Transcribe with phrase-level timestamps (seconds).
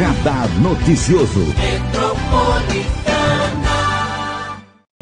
[0.00, 1.44] Radar Noticioso.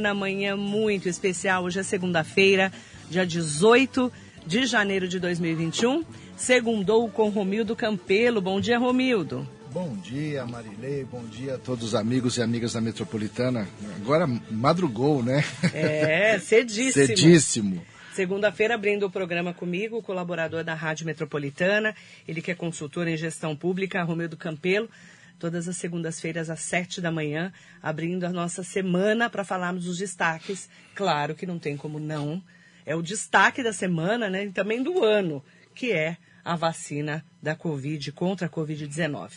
[0.00, 2.72] Na manhã muito especial, hoje é segunda-feira,
[3.08, 4.12] dia 18
[4.44, 6.02] de janeiro de 2021.
[6.36, 8.40] Segundou com Romildo Campelo.
[8.40, 9.48] Bom dia, Romildo.
[9.72, 11.04] Bom dia, Marilei.
[11.04, 13.68] Bom dia a todos os amigos e amigas da Metropolitana.
[14.02, 15.44] Agora madrugou, né?
[15.72, 17.06] É, cedíssimo.
[17.06, 17.82] Cedíssimo.
[18.18, 21.94] Segunda-feira, abrindo o programa comigo, o colaborador da Rádio Metropolitana,
[22.26, 24.90] ele que é consultor em gestão pública, Romildo Campelo,
[25.38, 30.68] todas as segundas-feiras às sete da manhã, abrindo a nossa semana para falarmos dos destaques.
[30.96, 32.42] Claro que não tem como não.
[32.84, 34.46] É o destaque da semana, né?
[34.46, 35.40] E também do ano,
[35.72, 39.30] que é a vacina da Covid contra a Covid-19.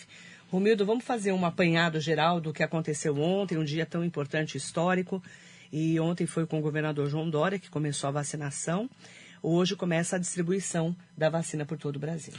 [0.49, 5.21] Romildo, vamos fazer um apanhado geral do que aconteceu ontem, um dia tão importante histórico.
[5.71, 8.89] E ontem foi com o governador João Dória que começou a vacinação.
[9.41, 12.34] Hoje começa a distribuição da vacina por todo o Brasil.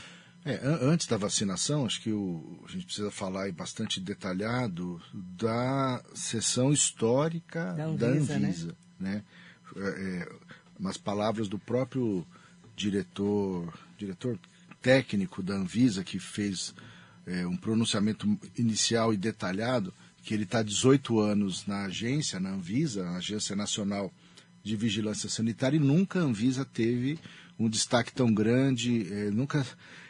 [0.45, 6.03] É, antes da vacinação, acho que o, a gente precisa falar aí bastante detalhado da
[6.15, 8.27] sessão histórica da Anvisa.
[8.27, 9.15] Da Anvisa né?
[9.15, 9.25] né?
[9.77, 10.33] É,
[10.79, 12.27] umas palavras do próprio
[12.75, 14.39] diretor, diretor
[14.81, 16.75] técnico da Anvisa, que fez
[17.25, 18.27] é, um pronunciamento
[18.59, 24.13] inicial e detalhado, que ele está 18 anos na agência, na Anvisa, a Agência Nacional
[24.63, 27.19] de Vigilância Sanitária, e nunca a Anvisa teve
[27.59, 29.67] um destaque tão grande, é, nunca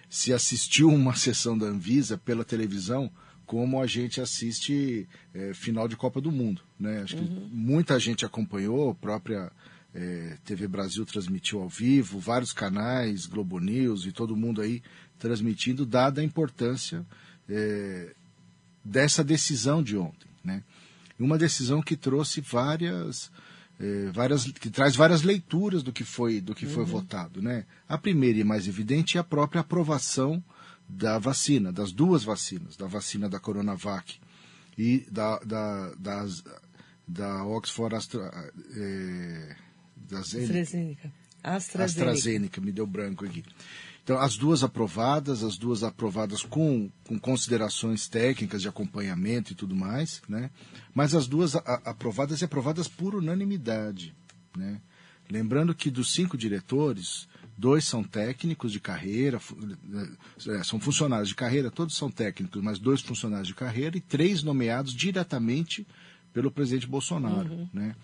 [0.09, 3.11] se assistiu uma sessão da Anvisa pela televisão
[3.47, 6.63] como a gente assiste é, final de Copa do Mundo.
[6.79, 7.03] Né?
[7.03, 7.27] Acho uhum.
[7.27, 9.53] que muita gente acompanhou, a própria
[9.95, 14.83] é, TV Brasil transmitiu ao vivo, vários canais, Globo News e todo mundo aí
[15.19, 17.05] transmitindo, dada a importância
[18.85, 20.63] dessa decisão de ontem, né?
[21.19, 23.31] Uma decisão que trouxe várias,
[23.79, 26.73] é, várias, que traz várias leituras do que foi, do que uhum.
[26.73, 27.65] foi votado, né?
[27.89, 30.43] A primeira e mais evidente é a própria aprovação
[30.89, 34.19] da vacina, das duas vacinas, da vacina da Coronavac
[34.77, 36.43] e da, da, das,
[37.07, 39.57] da Oxford Astra, é,
[39.97, 40.21] da.
[40.21, 41.13] AstraZeneca.
[41.43, 43.45] AstraZeneca, me deu branco aqui.
[44.05, 49.77] Então, as duas aprovadas, as duas aprovadas com, com considerações técnicas de acompanhamento e tudo
[49.77, 50.51] mais, né?
[50.93, 54.13] mas as duas a, aprovadas e aprovadas por unanimidade.
[54.57, 54.81] Né?
[55.31, 59.41] Lembrando que dos cinco diretores, dois são técnicos de carreira,
[60.49, 64.43] é, são funcionários de carreira, todos são técnicos, mas dois funcionários de carreira e três
[64.43, 65.87] nomeados diretamente
[66.33, 67.53] pelo presidente Bolsonaro.
[67.53, 67.69] Uhum.
[67.73, 67.95] Né?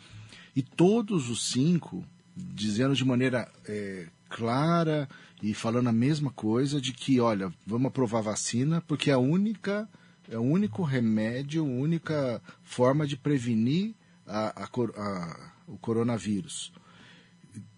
[0.55, 2.05] E todos os cinco
[2.37, 5.09] dizendo de maneira é, clara
[5.43, 9.89] e falando a mesma coisa de que, olha, vamos aprovar vacina porque é a única,
[10.29, 13.95] é o único remédio, a única forma de prevenir
[14.27, 16.73] a, a, a, o coronavírus.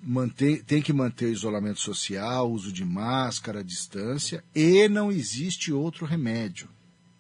[0.03, 6.05] Manter, tem que manter o isolamento social, uso de máscara, distância, e não existe outro
[6.05, 6.69] remédio.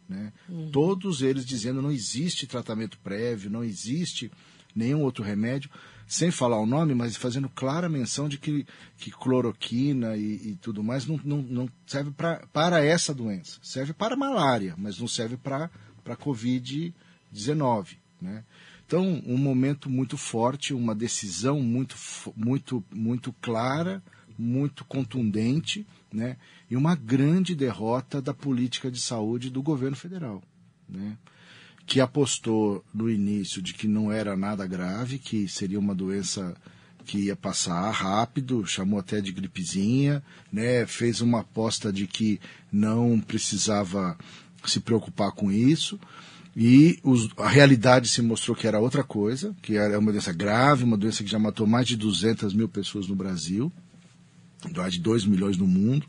[0.08, 0.32] Né?
[0.48, 0.70] Uhum.
[0.70, 4.30] Todos eles dizendo não existe tratamento prévio, não existe
[4.74, 5.70] nenhum outro remédio
[6.10, 8.66] sem falar o nome, mas fazendo clara menção de que,
[8.98, 13.60] que cloroquina e, e tudo mais não, não, não serve pra, para essa doença.
[13.62, 15.70] Serve para malária, mas não serve para
[16.04, 17.96] a Covid-19.
[18.20, 18.42] Né?
[18.84, 21.94] Então, um momento muito forte, uma decisão muito,
[22.34, 24.02] muito, muito clara,
[24.36, 26.38] muito contundente, né?
[26.68, 30.42] e uma grande derrota da política de saúde do governo federal.
[30.88, 31.16] Né?
[31.90, 36.54] Que apostou no início de que não era nada grave, que seria uma doença
[37.04, 40.86] que ia passar rápido, chamou até de gripezinha, né?
[40.86, 42.38] fez uma aposta de que
[42.70, 44.16] não precisava
[44.64, 45.98] se preocupar com isso.
[46.56, 50.84] E os, a realidade se mostrou que era outra coisa, que era uma doença grave,
[50.84, 53.72] uma doença que já matou mais de 200 mil pessoas no Brasil,
[54.76, 56.06] mais de 2 milhões no mundo.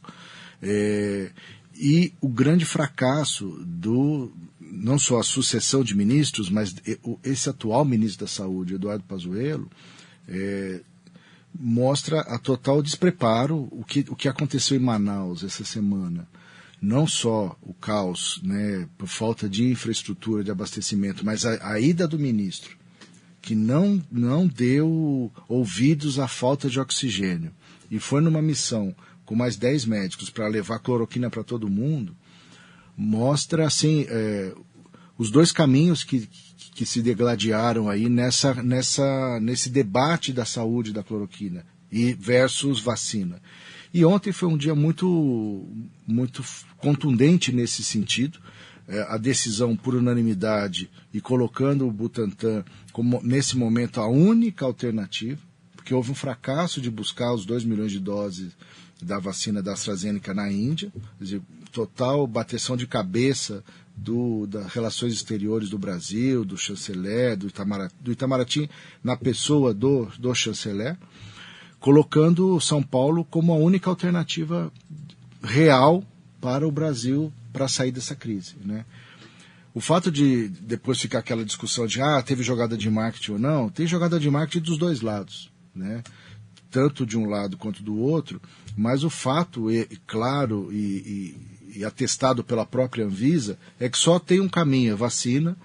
[0.62, 1.32] É,
[1.74, 4.32] e o grande fracasso do,
[4.72, 6.74] não só a sucessão de ministros, mas
[7.24, 9.70] esse atual ministro da Saúde, Eduardo Pazuello,
[10.28, 10.82] é,
[11.54, 16.28] mostra a total despreparo o que, o que aconteceu em Manaus essa semana.
[16.82, 22.08] Não só o caos, né, por falta de infraestrutura de abastecimento, mas a, a ida
[22.08, 22.78] do ministro,
[23.42, 27.52] que não, não deu ouvidos à falta de oxigênio
[27.90, 28.96] e foi numa missão
[29.26, 32.16] com mais 10 médicos para levar cloroquina para todo mundo,
[32.98, 34.54] mostra assim é,
[35.18, 36.28] os dois caminhos que,
[36.74, 43.42] que se degladiaram aí nessa, nessa, nesse debate da saúde da cloroquina e versus vacina.
[43.94, 45.68] E ontem foi um dia muito,
[46.08, 46.44] muito
[46.78, 48.40] contundente nesse sentido.
[48.88, 55.40] É, a decisão por unanimidade e colocando o Butantan como, nesse momento, a única alternativa,
[55.76, 58.52] porque houve um fracasso de buscar os 2 milhões de doses
[59.02, 61.42] da vacina da AstraZeneca na Índia, quer dizer,
[61.72, 63.64] total bateção de cabeça
[63.96, 68.70] do, das relações exteriores do Brasil, do chanceler, do Itamaraty, do Itamaraty
[69.04, 70.98] na pessoa do, do chanceler,
[71.80, 74.72] colocando São Paulo como a única alternativa
[75.44, 76.04] real
[76.40, 78.56] para o Brasil para sair dessa crise.
[78.64, 78.86] Né?
[79.74, 83.70] O fato de depois ficar aquela discussão de ah, teve jogada de marketing ou não,
[83.70, 86.04] tem jogada de marketing dos dois lados, né?
[86.72, 88.42] tanto de um lado quanto do outro,
[88.76, 91.36] mas o fato, é, claro e,
[91.76, 95.58] e, atestado pela própria Anvisa, é que só tem um caminho, a vacina,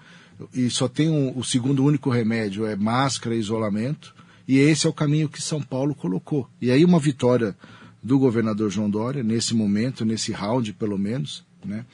[0.52, 4.14] e só tem um, o segundo único remédio, é máscara e isolamento,
[4.46, 6.48] e esse é o caminho que São Paulo colocou.
[6.60, 7.56] E aí uma vitória
[8.02, 11.84] do governador João Dória, nesse momento, nesse round pelo menos, né?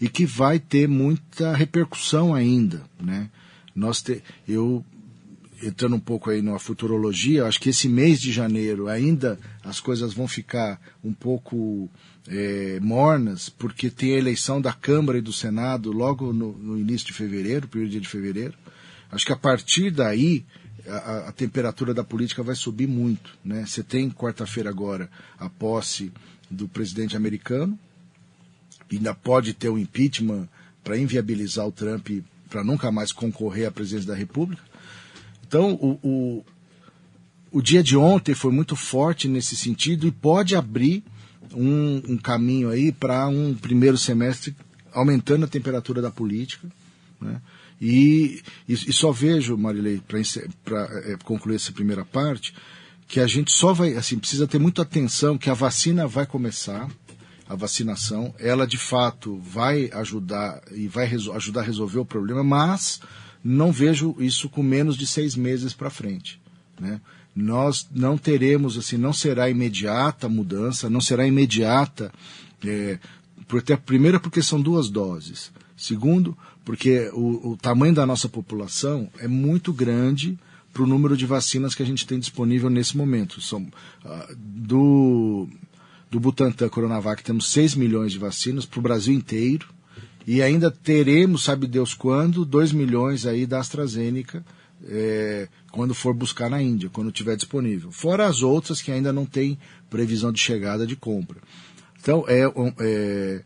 [0.00, 3.30] e que vai ter muita repercussão ainda, né?
[3.74, 4.84] Nós te, eu
[5.62, 10.12] entrando um pouco aí na futurologia, acho que esse mês de janeiro ainda as coisas
[10.12, 11.88] vão ficar um pouco
[12.28, 17.06] é, mornas, porque tem a eleição da Câmara e do Senado logo no, no início
[17.06, 18.54] de fevereiro, primeiro dia de fevereiro.
[19.10, 20.44] Acho que a partir daí
[20.88, 23.36] a, a temperatura da política vai subir muito.
[23.44, 23.64] Né?
[23.66, 26.12] Você tem quarta-feira agora a posse
[26.50, 27.78] do presidente americano,
[28.90, 30.48] ainda pode ter um impeachment
[30.82, 32.08] para inviabilizar o Trump
[32.48, 34.62] para nunca mais concorrer à presidência da República.
[35.46, 36.44] Então, o, o,
[37.50, 41.02] o, dia de ontem foi muito forte nesse sentido e pode abrir
[41.56, 44.54] um, um caminho aí para um primeiro semestre
[44.92, 46.68] aumentando a temperatura da política.
[47.20, 47.40] Né?
[47.80, 50.00] E, e, e, só vejo, Marilei,
[50.64, 52.54] para é, concluir essa primeira parte,
[53.08, 56.88] que a gente só vai, assim, precisa ter muita atenção que a vacina vai começar,
[57.48, 63.00] a vacinação, ela de fato vai ajudar e vai ajudar a resolver o problema, mas
[63.44, 66.40] não vejo isso com menos de seis meses para frente.
[66.80, 67.00] Né?
[67.36, 72.10] Nós não teremos, assim, não será imediata a mudança, não será imediata,
[72.64, 72.98] é,
[73.46, 79.28] porque, primeiro porque são duas doses, segundo porque o, o tamanho da nossa população é
[79.28, 80.38] muito grande
[80.72, 83.40] para o número de vacinas que a gente tem disponível nesse momento.
[83.40, 85.46] São, uh, do
[86.10, 89.68] do Butantan Coronavac temos 6 milhões de vacinas para o Brasil inteiro
[90.26, 94.44] e ainda teremos, sabe Deus quando, 2 milhões aí da AstraZeneca
[94.84, 97.92] é, quando for buscar na Índia, quando tiver disponível.
[97.92, 99.58] Fora as outras que ainda não tem
[99.90, 101.36] previsão de chegada de compra.
[102.00, 102.44] Então é,
[102.80, 103.42] é,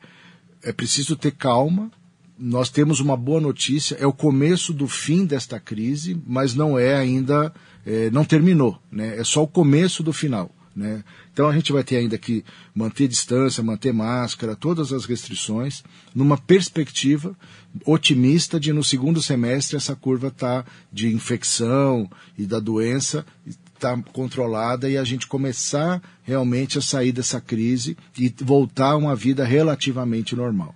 [0.63, 1.91] é preciso ter calma.
[2.39, 6.95] Nós temos uma boa notícia, é o começo do fim desta crise, mas não é
[6.95, 7.53] ainda,
[7.85, 9.19] é, não terminou, né?
[9.19, 10.55] é só o começo do final.
[10.81, 11.05] Né?
[11.31, 12.43] Então a gente vai ter ainda que
[12.75, 15.85] manter distância, manter máscara, todas as restrições,
[16.15, 17.37] numa perspectiva
[17.85, 23.27] otimista de no segundo semestre essa curva tá de infecção e da doença
[23.75, 29.15] está controlada e a gente começar realmente a sair dessa crise e voltar a uma
[29.15, 30.75] vida relativamente normal.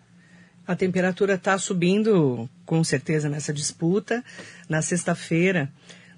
[0.67, 4.23] A temperatura está subindo com certeza nessa disputa.
[4.69, 5.73] Na sexta-feira,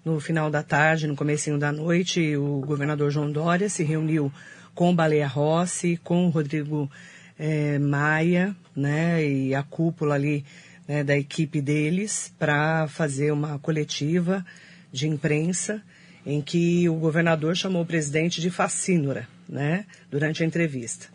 [0.07, 4.33] no final da tarde, no comecinho da noite, o governador João Dória se reuniu
[4.73, 6.89] com Baleia Rossi, com Rodrigo
[7.37, 10.45] é, Maia, né, e a cúpula ali
[10.87, 14.47] né, da equipe deles para fazer uma coletiva
[14.93, 15.83] de imprensa
[16.25, 21.09] em que o governador chamou o presidente de facínora, né, durante a entrevista.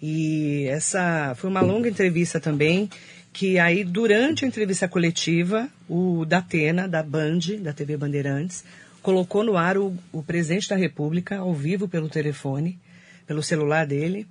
[0.00, 2.88] E essa foi uma longa entrevista também
[3.32, 8.64] que aí durante a entrevista coletiva, o Datena, da Band, da TV Bandeirantes,
[9.02, 12.78] colocou no ar o, o presidente da República, ao vivo pelo telefone,
[13.26, 14.26] pelo celular dele,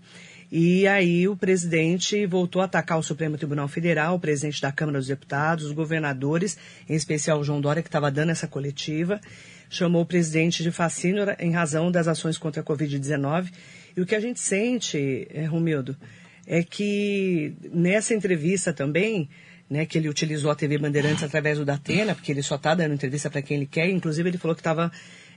[0.52, 4.98] e aí o presidente voltou a atacar o Supremo Tribunal Federal, o presidente da Câmara
[4.98, 9.22] dos Deputados, os governadores, em especial o João Dória, que estava dando essa coletiva,
[9.70, 13.52] chamou o presidente de fascínora em razão das ações contra a Covid-19.
[13.96, 15.96] E o que a gente sente, é, Romildo,
[16.64, 19.30] que nessa entrevista também,
[19.70, 22.94] né, que ele utilizou a TV Bandeirantes através do Datena, porque ele só está dando
[22.94, 24.92] entrevista para quem ele quer, inclusive ele falou que estava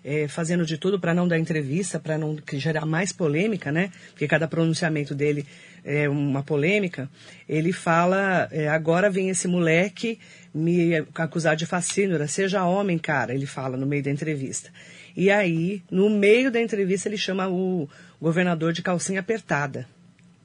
[0.04, 3.90] é, fazendo de tudo para não dar entrevista, para não gerar mais polêmica, né?
[4.10, 5.46] Porque cada pronunciamento dele
[5.84, 7.08] é uma polêmica.
[7.48, 10.18] Ele fala: é, agora vem esse moleque
[10.54, 14.70] me acusar de fascínora, seja homem, cara, ele fala no meio da entrevista.
[15.16, 17.88] E aí, no meio da entrevista, ele chama o
[18.20, 19.86] governador de calcinha apertada.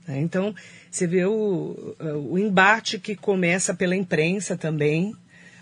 [0.08, 0.20] Né?
[0.20, 0.56] Então,
[0.90, 1.96] você vê o,
[2.30, 5.14] o embate que começa pela imprensa também,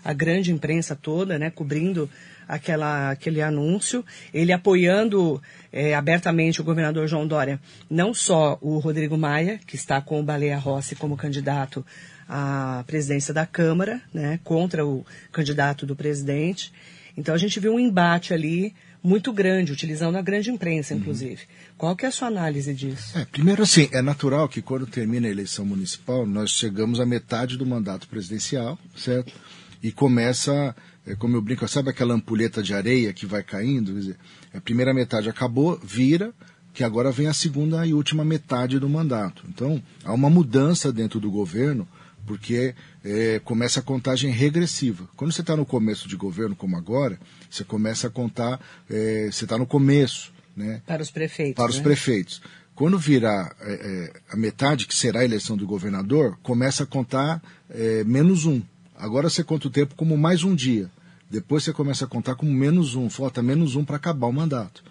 [0.04, 2.08] a grande imprensa toda, né, cobrindo
[2.46, 7.60] aquela, aquele anúncio, ele apoiando é, abertamente o governador João Dória,
[7.90, 11.84] não só o Rodrigo Maia, que está com o Baleia Rossi como candidato
[12.28, 16.72] à presidência da Câmara, né, contra o candidato do presidente.
[17.16, 18.74] Então a gente viu um embate ali
[19.06, 21.42] muito grande, utilizando a grande imprensa, inclusive.
[21.42, 21.74] Uhum.
[21.78, 23.16] Qual que é a sua análise disso?
[23.16, 27.56] É, primeiro, assim, é natural que quando termina a eleição municipal, nós chegamos à metade
[27.56, 29.32] do mandato presidencial, certo?
[29.80, 30.74] E começa,
[31.06, 33.92] é, como eu brinco, sabe aquela ampulheta de areia que vai caindo?
[33.92, 34.16] Quer dizer,
[34.52, 36.32] a primeira metade acabou, vira,
[36.74, 39.44] que agora vem a segunda e última metade do mandato.
[39.48, 41.86] Então, há uma mudança dentro do governo,
[42.26, 45.08] porque é, começa a contagem regressiva.
[45.16, 47.18] Quando você está no começo de governo, como agora,
[47.50, 50.32] você começa a contar, é, você está no começo.
[50.56, 50.82] Né?
[50.86, 51.54] Para os prefeitos.
[51.54, 51.70] Para né?
[51.70, 52.42] os prefeitos.
[52.74, 57.42] Quando virar é, é, a metade, que será a eleição do governador, começa a contar
[57.70, 58.60] é, menos um.
[58.94, 60.90] Agora você conta o tempo como mais um dia.
[61.30, 63.08] Depois você começa a contar como menos um.
[63.08, 64.84] Falta menos um para acabar o mandato.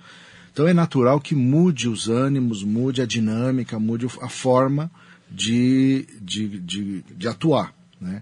[0.52, 4.90] Então é natural que mude os ânimos, mude a dinâmica, mude a forma
[5.36, 7.74] de, de, de, de atuar.
[8.00, 8.22] Né?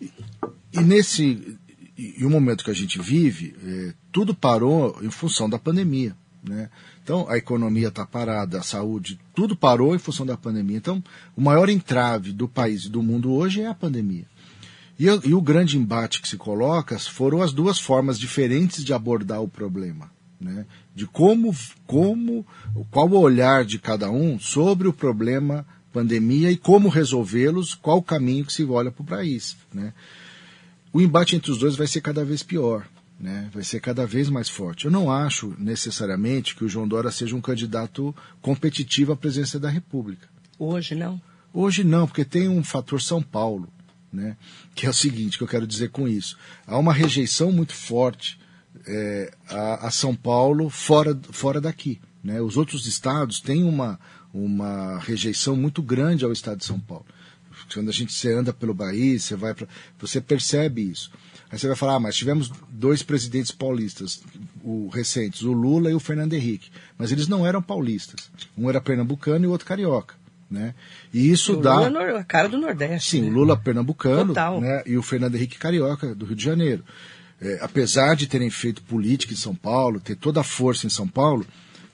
[0.00, 0.10] E,
[0.72, 1.56] e nesse
[1.96, 6.16] e, o momento que a gente vive, é, tudo parou em função da pandemia.
[6.42, 6.68] Né?
[7.02, 10.76] Então a economia está parada, a saúde, tudo parou em função da pandemia.
[10.76, 11.02] Então
[11.36, 14.26] o maior entrave do país e do mundo hoje é a pandemia.
[14.98, 19.40] E, e o grande embate que se coloca foram as duas formas diferentes de abordar
[19.40, 20.64] o problema né,
[20.94, 21.54] de como,
[21.86, 22.46] como,
[22.90, 28.02] qual o olhar de cada um sobre o problema pandemia e como resolvê-los, qual o
[28.02, 29.56] caminho que se olha para o país.
[29.72, 29.92] Né.
[30.92, 32.86] O embate entre os dois vai ser cada vez pior,
[33.18, 34.86] né, vai ser cada vez mais forte.
[34.86, 39.68] Eu não acho necessariamente que o João Dória seja um candidato competitivo à presidência da
[39.68, 40.28] República.
[40.58, 41.20] Hoje não?
[41.52, 43.68] Hoje não, porque tem um fator São Paulo,
[44.12, 44.36] né,
[44.74, 46.36] que é o seguinte que eu quero dizer com isso.
[46.66, 48.38] Há uma rejeição muito forte
[48.86, 52.00] é, a, a, São Paulo fora, fora daqui.
[52.22, 52.40] Né?
[52.40, 53.98] Os outros estados têm uma,
[54.32, 57.06] uma rejeição muito grande ao estado de São Paulo.
[57.72, 59.66] Quando a gente você anda pelo país, você vai pra,
[59.98, 61.10] você percebe isso.
[61.50, 64.22] Aí você vai falar, ah, mas tivemos dois presidentes paulistas,
[64.62, 66.70] o, recentes, o Lula e o Fernando Henrique.
[66.96, 68.30] Mas eles não eram paulistas.
[68.56, 70.14] Um era pernambucano e o outro carioca.
[70.48, 70.74] Né?
[71.12, 71.88] E isso o dá.
[71.88, 73.10] Lula é a cara do Nordeste.
[73.10, 73.28] Sim, né?
[73.28, 74.82] o Lula pernambucano Né?
[74.86, 76.84] e o Fernando Henrique carioca, do Rio de Janeiro
[77.40, 81.08] é, apesar de terem feito política em São Paulo, ter toda a força em São
[81.08, 81.46] Paulo,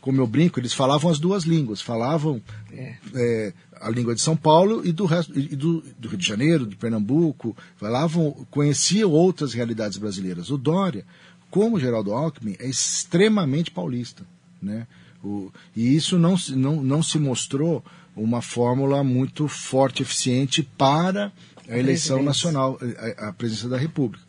[0.06, 2.40] como eu brinco, eles falavam as duas línguas, falavam
[2.72, 2.94] é.
[3.12, 6.64] É, a língua de São Paulo e do resto e do, do, Rio de Janeiro,
[6.64, 10.48] de Pernambuco, falavam, conheciam outras realidades brasileiras.
[10.48, 11.04] O Dória,
[11.50, 14.24] como Geraldo Alckmin, é extremamente paulista,
[14.62, 14.86] né?
[15.24, 17.84] O, e isso não, não, não se mostrou
[18.14, 21.32] uma fórmula muito forte, eficiente para
[21.68, 22.78] a eleição nacional,
[23.18, 24.24] a, a presidência da República.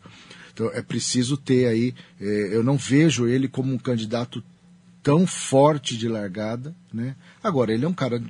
[0.52, 1.94] Então é preciso ter aí.
[2.20, 4.42] É, eu não vejo ele como um candidato
[5.02, 7.14] tão forte de largada, né?
[7.42, 8.22] Agora ele é um cara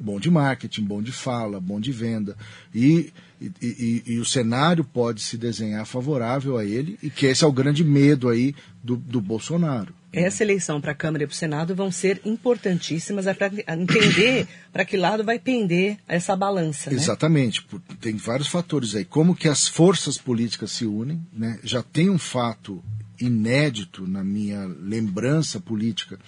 [0.00, 2.36] bom de marketing, bom de fala, bom de venda
[2.74, 7.44] e, e, e, e, o cenário pode se desenhar favorável a ele e que esse
[7.44, 9.94] é o grande medo aí do, do Bolsonaro.
[10.12, 14.48] Essa eleição para a Câmara e para o Senado vão ser importantíssimas é para entender
[14.72, 16.90] para que lado vai pender essa balança.
[16.90, 16.96] Né?
[16.96, 17.66] Exatamente.
[18.00, 19.04] Tem vários fatores aí.
[19.04, 21.20] Como que as forças políticas se unem.
[21.30, 21.58] Né?
[21.62, 22.82] Já tem um fato
[23.20, 26.18] inédito na minha lembrança política,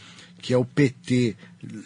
[0.40, 1.36] que é o PT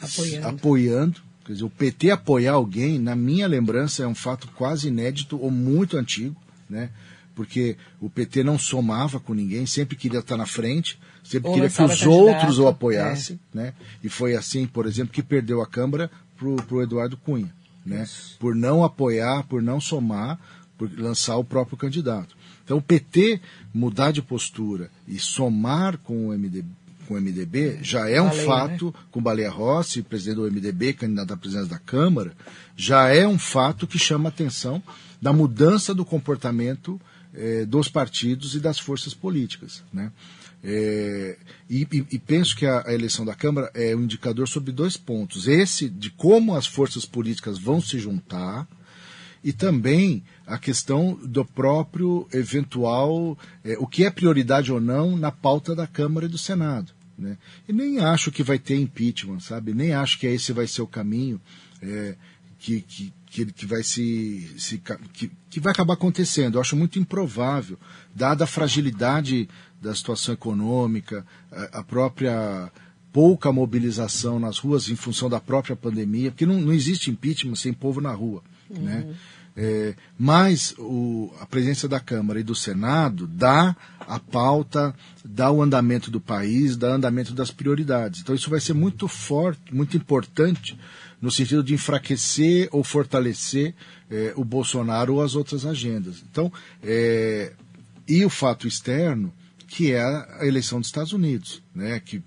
[0.00, 0.48] apoiando.
[0.48, 1.20] apoiando.
[1.44, 5.50] Quer dizer, o PT apoiar alguém, na minha lembrança, é um fato quase inédito ou
[5.50, 6.36] muito antigo.
[6.68, 6.90] Né?
[7.34, 11.70] porque o PT não somava com ninguém, sempre queria estar na frente, sempre Ou queria
[11.70, 13.56] que os outros o apoiassem, é.
[13.56, 13.74] né?
[14.02, 17.52] E foi assim, por exemplo, que perdeu a Câmara para o Eduardo Cunha,
[17.84, 18.04] né?
[18.04, 18.36] Isso.
[18.38, 20.38] Por não apoiar, por não somar,
[20.78, 22.36] por lançar o próprio candidato.
[22.64, 23.40] Então o PT
[23.72, 26.64] mudar de postura e somar com o MDB,
[27.06, 28.92] com o MDB já é um Baleia, fato, né?
[29.10, 32.32] com Baleia Rossi, presidente do MDB, candidato à presidência da Câmara,
[32.76, 34.82] já é um fato que chama a atenção
[35.20, 37.00] da mudança do comportamento
[37.34, 39.82] é, dos partidos e das forças políticas.
[39.92, 40.10] Né?
[40.62, 41.36] É,
[41.68, 44.96] e, e, e, penso que a, a, eleição da Câmara é um indicador sobre dois
[44.96, 45.46] pontos.
[45.46, 48.66] Esse de como as forças políticas vão se juntar
[49.42, 55.32] e também a questão do próprio eventual, é, o que é prioridade ou não na
[55.32, 56.92] pauta da Câmara e do Senado.
[57.16, 57.38] Né?
[57.68, 59.72] E nem acho que vai ter impeachment, sabe?
[59.72, 61.40] Nem acho que esse vai ser o caminho
[61.80, 62.16] é,
[62.58, 64.82] que, que, que, que vai se, se
[65.12, 66.56] que, que, vai acabar acontecendo.
[66.56, 67.78] Eu acho muito improvável,
[68.14, 69.48] dada a fragilidade
[69.80, 72.70] da situação econômica, a, a própria
[73.12, 77.72] pouca mobilização nas ruas em função da própria pandemia, porque não, não existe impeachment sem
[77.72, 78.82] povo na rua, uhum.
[78.82, 79.14] né?
[79.56, 84.94] É, mas o, a presença da Câmara e do Senado dá a pauta,
[85.24, 88.20] dá o andamento do país, dá o andamento das prioridades.
[88.20, 90.76] Então isso vai ser muito forte, muito importante
[91.20, 93.74] no sentido de enfraquecer ou fortalecer
[94.10, 96.22] é, o Bolsonaro ou as outras agendas.
[96.30, 97.52] Então, é,
[98.06, 99.32] e o fato externo,
[99.66, 101.98] que é a eleição dos Estados Unidos, né?
[101.98, 102.22] Que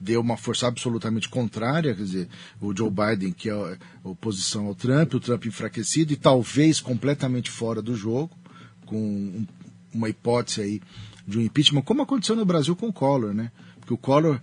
[0.00, 2.28] deu uma força absolutamente contrária, quer dizer,
[2.60, 7.82] o Joe Biden, que é oposição ao Trump, o Trump enfraquecido e talvez completamente fora
[7.82, 8.34] do jogo,
[8.86, 9.46] com um,
[9.92, 10.80] uma hipótese aí
[11.26, 13.52] de um impeachment, como aconteceu no Brasil com o Collor, né?
[13.78, 14.40] Porque o Collor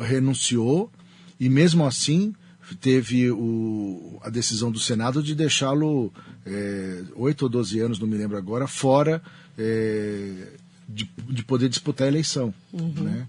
[0.00, 0.90] renunciou
[1.38, 2.34] e mesmo assim
[2.80, 6.12] teve o, a decisão do Senado de deixá-lo
[6.44, 9.22] é, oito é, ou doze anos, não me lembro agora, fora
[9.56, 10.52] é,
[10.88, 12.52] de, de, poder disputar a eleição.
[12.72, 12.92] Uhum.
[13.04, 13.26] Né?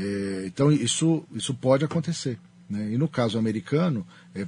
[0.00, 2.38] É, então isso, isso pode acontecer.
[2.68, 2.92] Né?
[2.92, 4.46] E no caso americano, é, é,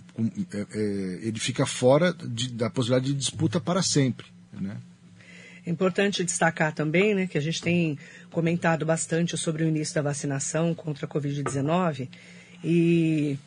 [0.75, 4.27] é, ele fica fora de, da possibilidade de disputa para sempre.
[4.51, 4.77] Né?
[5.67, 7.99] É importante destacar também né, que a gente tem
[8.31, 12.09] comentado bastante sobre o início da vacinação contra a Covid-19
[12.65, 13.39] e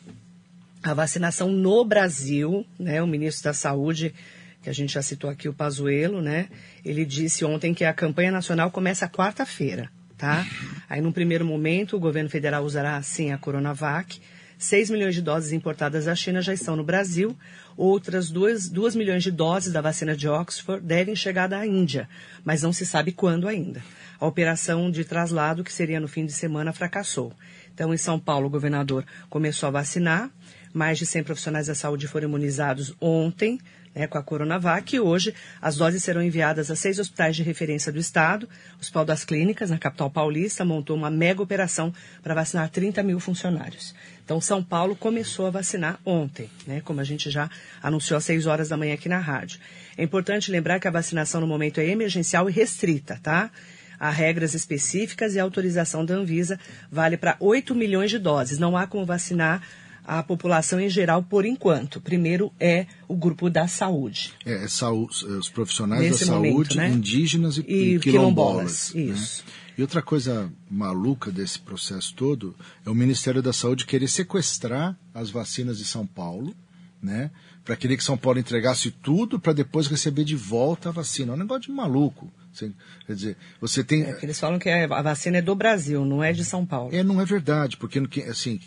[0.82, 4.14] a vacinação no Brasil, né, o ministro da Saúde,
[4.62, 6.48] que a gente já citou aqui, o Pazuello, né,
[6.84, 10.46] ele disse ontem que a campanha nacional começa quarta-feira tá?
[10.88, 14.20] Aí, num primeiro momento, o governo federal usará, sim, a Coronavac.
[14.58, 17.36] 6 milhões de doses importadas da China já estão no Brasil.
[17.76, 22.08] Outras 2, 2 milhões de doses da vacina de Oxford devem chegar da Índia,
[22.42, 23.82] mas não se sabe quando ainda.
[24.18, 27.34] A operação de traslado, que seria no fim de semana, fracassou.
[27.74, 30.30] Então, em São Paulo, o governador começou a vacinar.
[30.72, 33.58] Mais de 100 profissionais da saúde foram imunizados ontem
[33.96, 34.94] né, com a Coronavac.
[34.94, 38.46] E hoje as doses serão enviadas a seis hospitais de referência do Estado.
[38.76, 43.18] O Hospital das Clínicas, na capital paulista, montou uma mega operação para vacinar 30 mil
[43.18, 43.94] funcionários.
[44.22, 47.48] Então, São Paulo começou a vacinar ontem, né, como a gente já
[47.82, 49.58] anunciou às 6 horas da manhã aqui na rádio.
[49.96, 53.50] É importante lembrar que a vacinação no momento é emergencial e restrita, tá?
[53.98, 56.60] Há regras específicas e a autorização da Anvisa
[56.90, 58.58] vale para 8 milhões de doses.
[58.58, 59.62] Não há como vacinar
[60.06, 62.00] a população em geral por enquanto.
[62.00, 64.32] Primeiro é o grupo da saúde.
[64.44, 66.88] É, é saúde, os profissionais Nesse da saúde, momento, né?
[66.88, 68.90] indígenas e, e quilombolas.
[68.90, 69.02] quilombolas né?
[69.02, 69.44] isso.
[69.76, 75.28] E outra coisa maluca desse processo todo é o Ministério da Saúde querer sequestrar as
[75.28, 76.54] vacinas de São Paulo,
[77.02, 77.30] né?
[77.62, 81.32] Para querer que São Paulo entregasse tudo para depois receber de volta a vacina.
[81.32, 82.32] É um negócio de maluco.
[82.54, 82.72] Você,
[83.06, 84.04] quer dizer, você tem.
[84.04, 86.94] É eles falam que a vacina é do Brasil, não é de São Paulo.
[86.94, 88.60] É, não é verdade, porque assim,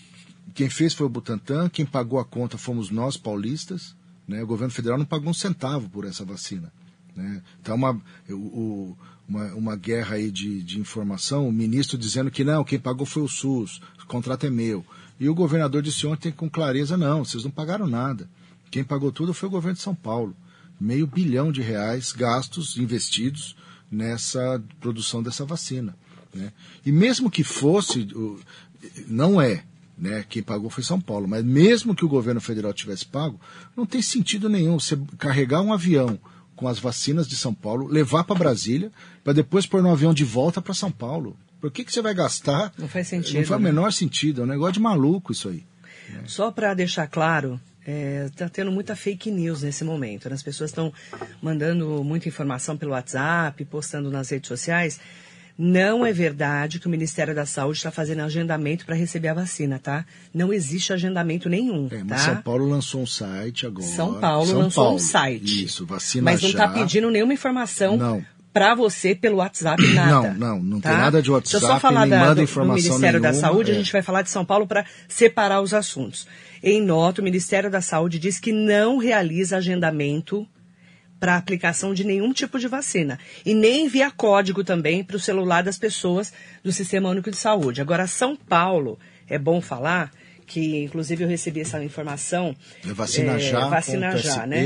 [0.60, 3.96] quem fez foi o Butantan, quem pagou a conta fomos nós, paulistas.
[4.28, 4.44] Né?
[4.44, 6.70] O governo federal não pagou um centavo por essa vacina.
[7.16, 7.42] Né?
[7.62, 8.94] Então, uma, o,
[9.26, 13.24] uma, uma guerra aí de, de informação, o ministro dizendo que não, quem pagou foi
[13.24, 14.86] o SUS, o contrato é meu.
[15.18, 18.30] E o governador disse ontem com clareza, não, vocês não pagaram nada.
[18.70, 20.36] Quem pagou tudo foi o governo de São Paulo.
[20.78, 23.56] Meio bilhão de reais gastos, investidos
[23.90, 25.96] nessa produção dessa vacina.
[26.34, 26.52] Né?
[26.86, 28.06] E mesmo que fosse,
[29.08, 29.64] não é,
[30.00, 30.24] né?
[30.28, 31.28] Quem pagou foi São Paulo.
[31.28, 33.40] Mas mesmo que o governo federal tivesse pago,
[33.76, 36.18] não tem sentido nenhum você carregar um avião
[36.56, 38.92] com as vacinas de São Paulo, levar para Brasília,
[39.24, 41.38] para depois pôr no avião de volta para São Paulo.
[41.62, 42.74] Por que, que você vai gastar?
[42.78, 43.38] Não faz sentido.
[43.38, 43.70] Não faz né?
[43.70, 44.42] o menor sentido.
[44.42, 45.64] É um negócio de maluco isso aí.
[46.10, 46.24] Né?
[46.26, 50.30] Só para deixar claro, está é, tá tendo muita fake news nesse momento.
[50.30, 50.36] Né?
[50.36, 50.94] As pessoas estão
[51.42, 55.00] mandando muita informação pelo WhatsApp, postando nas redes sociais.
[55.62, 59.78] Não é verdade que o Ministério da Saúde está fazendo agendamento para receber a vacina,
[59.78, 60.06] tá?
[60.34, 61.90] Não existe agendamento nenhum.
[61.92, 62.34] É, mas tá?
[62.34, 63.86] São Paulo lançou um site agora.
[63.86, 64.96] São Paulo São lançou Paulo.
[64.96, 65.66] um site.
[65.66, 70.34] Isso, vacina Mas não está pedindo nenhuma informação não para você pelo WhatsApp, nada.
[70.34, 70.90] Não, não, não tá?
[70.90, 73.20] tem nada de WhatsApp, Deixa eu só falar nem da, manda do, informação do Ministério
[73.20, 73.74] nenhuma, da Saúde, é.
[73.74, 76.26] a gente vai falar de São Paulo para separar os assuntos.
[76.64, 80.48] Em nota, o Ministério da Saúde diz que não realiza agendamento
[81.20, 83.20] para aplicação de nenhum tipo de vacina.
[83.46, 87.82] E nem envia código também para o celular das pessoas do Sistema Único de Saúde.
[87.82, 90.12] Agora, São Paulo, é bom falar
[90.46, 92.56] que, inclusive, eu recebi essa informação.
[92.88, 94.66] É vacina já, é, vacina já, né?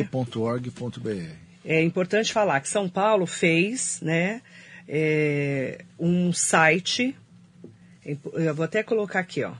[1.65, 4.41] É importante falar que São Paulo fez, né,
[4.87, 7.15] é, um site.
[8.33, 9.53] Eu vou até colocar aqui, ó.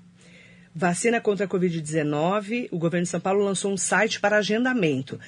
[0.75, 5.19] Vacina contra a Covid-19, o governo de São Paulo lançou um site para agendamento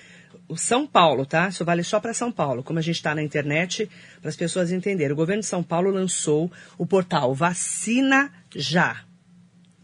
[0.47, 1.47] o São Paulo, tá?
[1.47, 3.89] Isso vale só para São Paulo, como a gente está na internet,
[4.21, 5.13] para as pessoas entenderem.
[5.13, 9.03] O governo de São Paulo lançou o portal Vacina Já.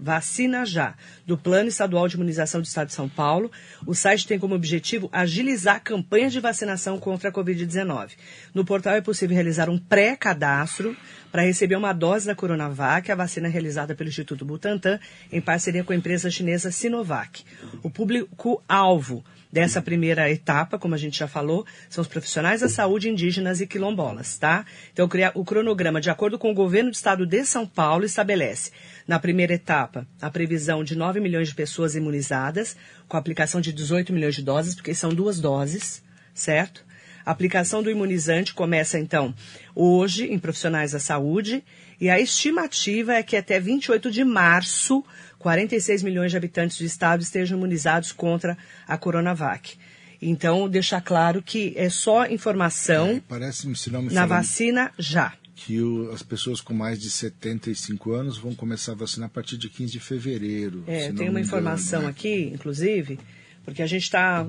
[0.01, 0.95] Vacina Já,
[1.27, 3.51] do Plano Estadual de Imunização do Estado de São Paulo.
[3.85, 8.13] O site tem como objetivo agilizar a campanha de vacinação contra a Covid-19.
[8.51, 10.97] No portal é possível realizar um pré-cadastro
[11.31, 14.99] para receber uma dose da Coronavac, a vacina realizada pelo Instituto Butantan,
[15.31, 17.43] em parceria com a empresa chinesa Sinovac.
[17.83, 23.09] O público-alvo dessa primeira etapa, como a gente já falou, são os profissionais da saúde
[23.09, 24.65] indígenas e quilombolas, tá?
[24.93, 28.71] Então, o cronograma, de acordo com o governo do estado de São Paulo, estabelece,
[29.07, 34.13] na primeira etapa, a previsão de 9 milhões de pessoas imunizadas, com aplicação de 18
[34.13, 36.01] milhões de doses, porque são duas doses,
[36.33, 36.85] certo?
[37.31, 39.33] A aplicação do imunizante começa, então,
[39.73, 41.63] hoje em profissionais da saúde
[41.97, 45.01] e a estimativa é que até 28 de março,
[45.39, 49.77] 46 milhões de habitantes do estado estejam imunizados contra a Coronavac.
[50.21, 53.65] Então, deixar claro que é só informação É, parece,
[54.11, 55.31] na vacina já.
[55.55, 59.57] que o- as pessoas com mais de 75 anos vão começar a vacinar a partir
[59.57, 60.83] de 15 de fevereiro.
[60.85, 62.09] É, tem uma me engano, informação né?
[62.09, 63.17] aqui, inclusive,
[63.63, 64.47] porque a gente está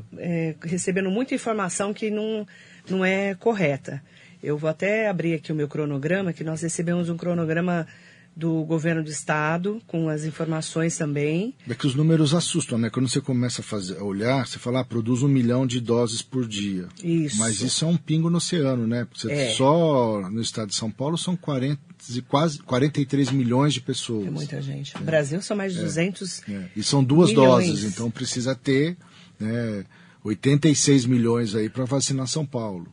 [0.63, 2.47] recebendo muita informação que não,
[2.89, 4.03] não é correta.
[4.43, 7.87] Eu vou até abrir aqui o meu cronograma, que nós recebemos um cronograma
[8.35, 11.55] do governo do estado, com as informações também.
[11.69, 12.89] É que os números assustam, né?
[12.89, 16.23] Quando você começa a, fazer, a olhar, você fala, ah, produz um milhão de doses
[16.23, 16.89] por dia.
[17.05, 17.39] Isso.
[17.39, 19.05] Mas isso é um pingo no oceano, né?
[19.05, 19.51] Porque você- É.
[19.51, 21.79] Só no estado de São Paulo são 40,
[22.17, 24.27] e quase 43 milhões de pessoas.
[24.27, 24.95] É muita gente.
[24.99, 27.67] No Brasil são mais de 200 É, E são duas Milhões.
[27.69, 28.97] doses, então precisa ter
[29.39, 29.85] né,
[30.25, 32.87] 86 milhões aí para vacinar São Paulo.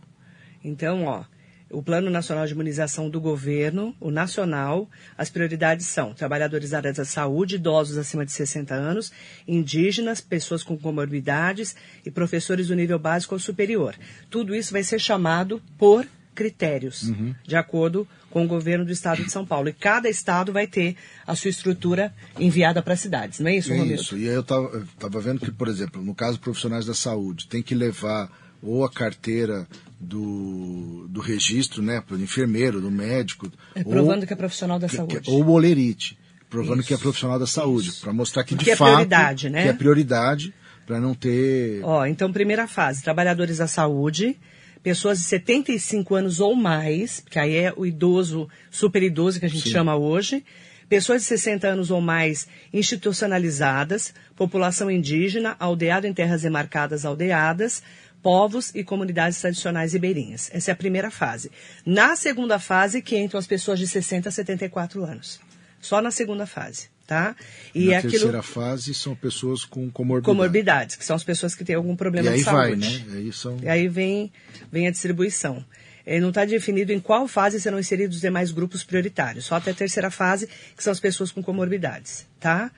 [0.63, 1.23] Então, ó,
[1.71, 6.93] o Plano Nacional de Imunização do governo, o nacional, as prioridades são trabalhadores da área
[6.93, 9.11] da saúde, idosos acima de 60 anos,
[9.47, 13.95] indígenas, pessoas com comorbidades e professores do nível básico ou superior.
[14.29, 17.11] Tudo isso vai ser chamado por critérios,
[17.45, 19.69] de acordo com o governo do estado de São Paulo.
[19.69, 23.71] E cada estado vai ter a sua estrutura enviada para as cidades, não é isso,
[23.73, 24.01] É Romildo?
[24.01, 24.17] isso.
[24.17, 27.73] E aí eu estava vendo que, por exemplo, no caso profissionais da saúde, tem que
[27.73, 28.29] levar
[28.61, 29.65] ou a carteira
[29.99, 34.77] do, do registro, né, para o enfermeiro, do médico, É ou, provando que é profissional
[34.79, 35.19] da que- saúde.
[35.21, 36.17] que- ou o olerite,
[36.49, 39.49] provando Isso, que é profissional da saúde, para mostrar que Porque de é fato prioridade,
[39.49, 39.63] né?
[39.63, 40.53] que é prioridade
[40.85, 44.37] para não ter Ó, então, primeira fase, trabalhadores da saúde,
[44.83, 49.49] pessoas de 75 anos ou mais, que aí é o idoso, super idoso que a
[49.49, 49.71] gente Sim.
[49.71, 50.43] chama hoje,
[50.87, 57.83] pessoas de 60 anos ou mais institucionalizadas, população indígena, aldeado em terras demarcadas aldeadas,
[58.21, 60.49] povos e comunidades tradicionais ribeirinhas.
[60.53, 61.51] Essa é a primeira fase.
[61.85, 65.39] Na segunda fase, que entram as pessoas de 60 a 74 anos.
[65.79, 67.35] Só na segunda fase, tá?
[67.73, 70.25] E na é aquilo terceira fase são pessoas com comorbidade.
[70.25, 73.05] comorbidades, que são as pessoas que têm algum E problema aí de vai, saúde.
[73.07, 73.17] né?
[73.17, 74.31] Aí são E aí vem,
[74.71, 75.65] vem a distribuição.
[76.05, 79.45] Eh, não está definido em qual fase serão inseridos os demais grupos prioritários.
[79.45, 82.69] Só até a terceira fase, que são as pessoas com comorbidades, tá?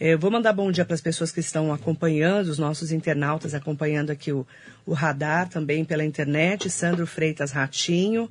[0.00, 3.54] Eh, Eu vou mandar bom dia para as pessoas que estão acompanhando, os nossos internautas
[3.54, 4.44] acompanhando aqui o,
[4.84, 6.68] o radar também pela internet.
[6.68, 8.28] Sandro Freitas Ratinho.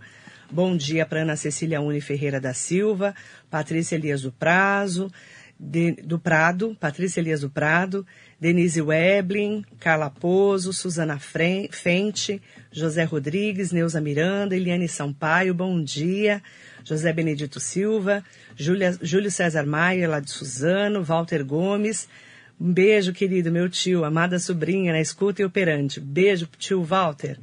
[0.52, 3.16] Bom dia para Ana Cecília Uni Ferreira da Silva,
[3.50, 5.12] Patrícia Elias do Prazo,
[5.60, 8.06] de- do Prado, Patrícia Elias do Prado,
[8.40, 12.42] Denise Weblin, Carla Pozo, Suzana Fente,
[12.72, 16.42] José Rodrigues, Neuza Miranda, Eliane Sampaio, bom dia,
[16.84, 18.24] José Benedito Silva,
[18.56, 22.08] Júlio César Maia, lá de Suzano, Walter Gomes,
[22.60, 26.00] um beijo, querido, meu tio, amada sobrinha, na escuta e operante.
[26.00, 27.38] Beijo, tio Walter.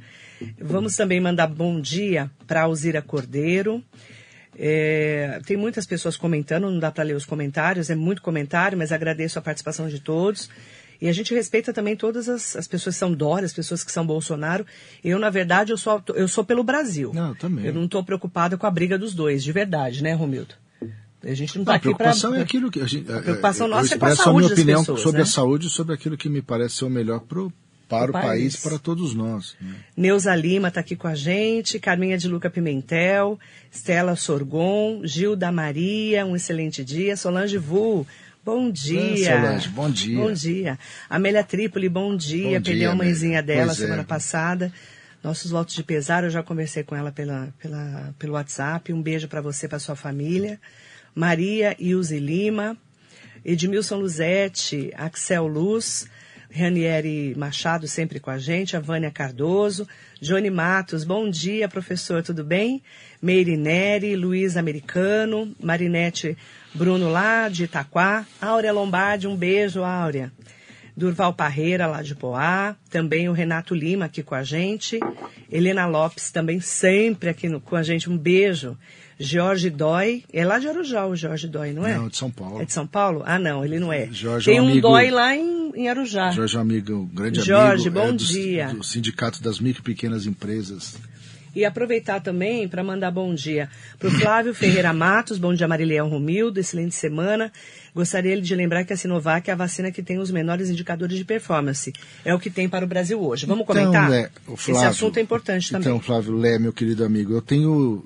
[0.59, 3.83] Vamos também mandar bom dia para Alzira Cordeiro.
[4.57, 8.91] É, tem muitas pessoas comentando, não dá para ler os comentários, é muito comentário, mas
[8.91, 10.49] agradeço a participação de todos.
[11.01, 13.91] E a gente respeita também todas as, as pessoas que são Dória, as pessoas que
[13.91, 14.65] são Bolsonaro.
[15.03, 17.11] Eu, na verdade, eu sou, eu sou pelo Brasil.
[17.13, 17.65] Não, eu também.
[17.65, 20.55] Eu não estou preocupada com a briga dos dois, de verdade, né, Romildo?
[21.21, 21.95] A gente não está a aqui para...
[21.95, 23.11] preocupação é aquilo que a gente.
[23.11, 25.23] A preocupação eu nossa é com a expresso saúde minha das opinião pessoas, sobre né?
[25.23, 27.51] a saúde, sobre aquilo que me parece ser o melhor pro,
[27.99, 28.57] para o, país, país.
[28.57, 29.55] para todos nós.
[29.61, 29.75] né?
[29.95, 33.39] Neuza Lima está aqui com a gente, Carminha de Luca Pimentel,
[33.71, 38.05] Stella Sorgon, Gilda Maria, um excelente dia, Solange Vu,
[38.43, 39.35] bom dia.
[39.37, 40.17] Ah, Solange, bom dia.
[40.17, 40.79] Bom dia.
[41.09, 42.59] Amélia Trípoli, bom dia.
[42.59, 43.83] Bom dia, a mãezinha dela Pois é.
[43.85, 44.71] semana passada.
[45.23, 48.91] Nossos votos de pesar, eu já conversei com ela pela, pela, pelo WhatsApp.
[48.91, 50.59] Um beijo para você, para sua família.
[51.15, 52.75] Maria Ilze Lima,
[53.45, 56.07] Edmilson Luzete, Axel Luz,
[56.55, 59.87] Ranieri Machado sempre com a gente, a Vânia Cardoso,
[60.21, 62.83] Johnny Matos, bom dia, professor, tudo bem?
[63.21, 66.37] Meire Neri, Luiz Americano, Marinete
[66.73, 70.31] Bruno lá de Itaquá, Áurea Lombardi, um beijo, Áurea.
[70.95, 74.99] Durval Parreira, lá de Poá, também o Renato Lima aqui com a gente,
[75.51, 78.77] Helena Lopes também sempre aqui no- com a gente, um beijo.
[79.23, 81.95] Jorge Dói, é lá de Arujá o Jorge Dói, não é?
[81.97, 82.61] Não, de São Paulo.
[82.61, 83.23] É de São Paulo?
[83.25, 84.07] Ah, não, ele não é.
[84.11, 86.31] Jorge é Tem um amigo- Dói lá em, em Arujá.
[86.31, 87.99] Jorge é um amigo, um grande Jorge, amigo.
[88.05, 88.67] bom é do, dia.
[88.67, 90.95] Do Sindicato das Micro e Pequenas Empresas.
[91.55, 96.09] E aproveitar também para mandar bom dia para o Flávio Ferreira Matos, bom dia Marileão
[96.09, 97.51] Romildo, excelente semana.
[97.93, 101.23] Gostaria de lembrar que a Sinovac é a vacina que tem os menores indicadores de
[101.23, 101.93] performance.
[102.25, 103.45] É o que tem para o Brasil hoje.
[103.45, 104.09] Vamos comentar?
[104.09, 105.87] Lé, o Esse Flávio- assunto é importante também.
[105.87, 108.03] Então, Flávio Lé, meu querido amigo, eu tenho.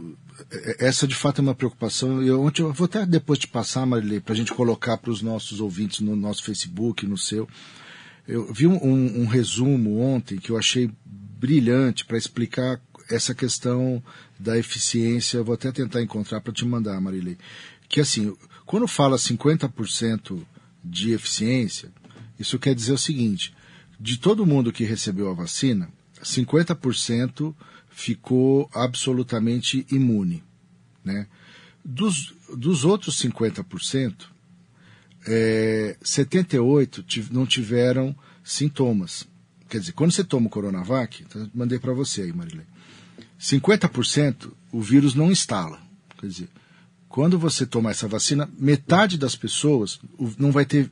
[0.79, 2.21] Essa de fato é uma preocupação.
[2.23, 5.21] Eu, ontem, eu vou até depois te passar, Marilê, para a gente colocar para os
[5.21, 7.47] nossos ouvintes no nosso Facebook, no seu.
[8.27, 12.79] Eu vi um, um- um resumo ontem que eu achei brilhante para explicar
[13.09, 14.01] essa questão
[14.39, 15.43] da eficiência.
[15.43, 17.37] Vou até tentar encontrar para te mandar, Marilei.
[17.89, 20.41] Que assim, quando fala 50%
[20.83, 21.89] de eficiência,
[22.39, 23.53] isso quer dizer o seguinte:
[23.99, 25.89] de todo mundo que recebeu a vacina,
[26.23, 27.53] 50%
[27.97, 30.43] ficou absolutamente imune.
[31.03, 31.25] Né?
[31.83, 34.27] Dos, dos outros 50%,
[35.25, 39.27] é, 78% não tiveram sintomas.
[39.67, 42.67] Quer dizer, quando você toma o Coronavac, então mandei para você aí, Marilei,
[43.39, 45.79] 50% o vírus não instala.
[46.19, 46.49] Quer dizer,
[47.09, 49.99] quando você toma essa vacina, metade das pessoas
[50.37, 50.87] não vai ter,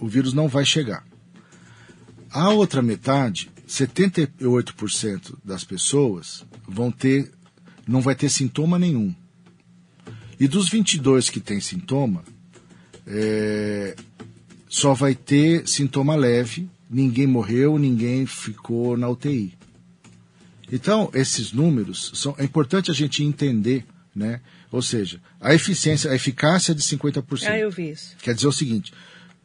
[0.00, 1.06] o vírus não vai chegar.
[2.28, 7.32] A outra metade, 78% das pessoas vão ter,
[7.88, 9.14] não vai ter sintoma nenhum.
[10.38, 12.22] E dos 22 que tem sintoma,
[13.06, 13.96] é,
[14.68, 19.54] só vai ter sintoma leve, ninguém morreu, ninguém ficou na UTI.
[20.70, 24.40] Então, esses números, são, é importante a gente entender, né?
[24.70, 27.46] Ou seja, a eficiência, a eficácia de 50%.
[27.46, 28.16] Ah, eu vi isso.
[28.22, 28.92] Quer dizer o seguinte,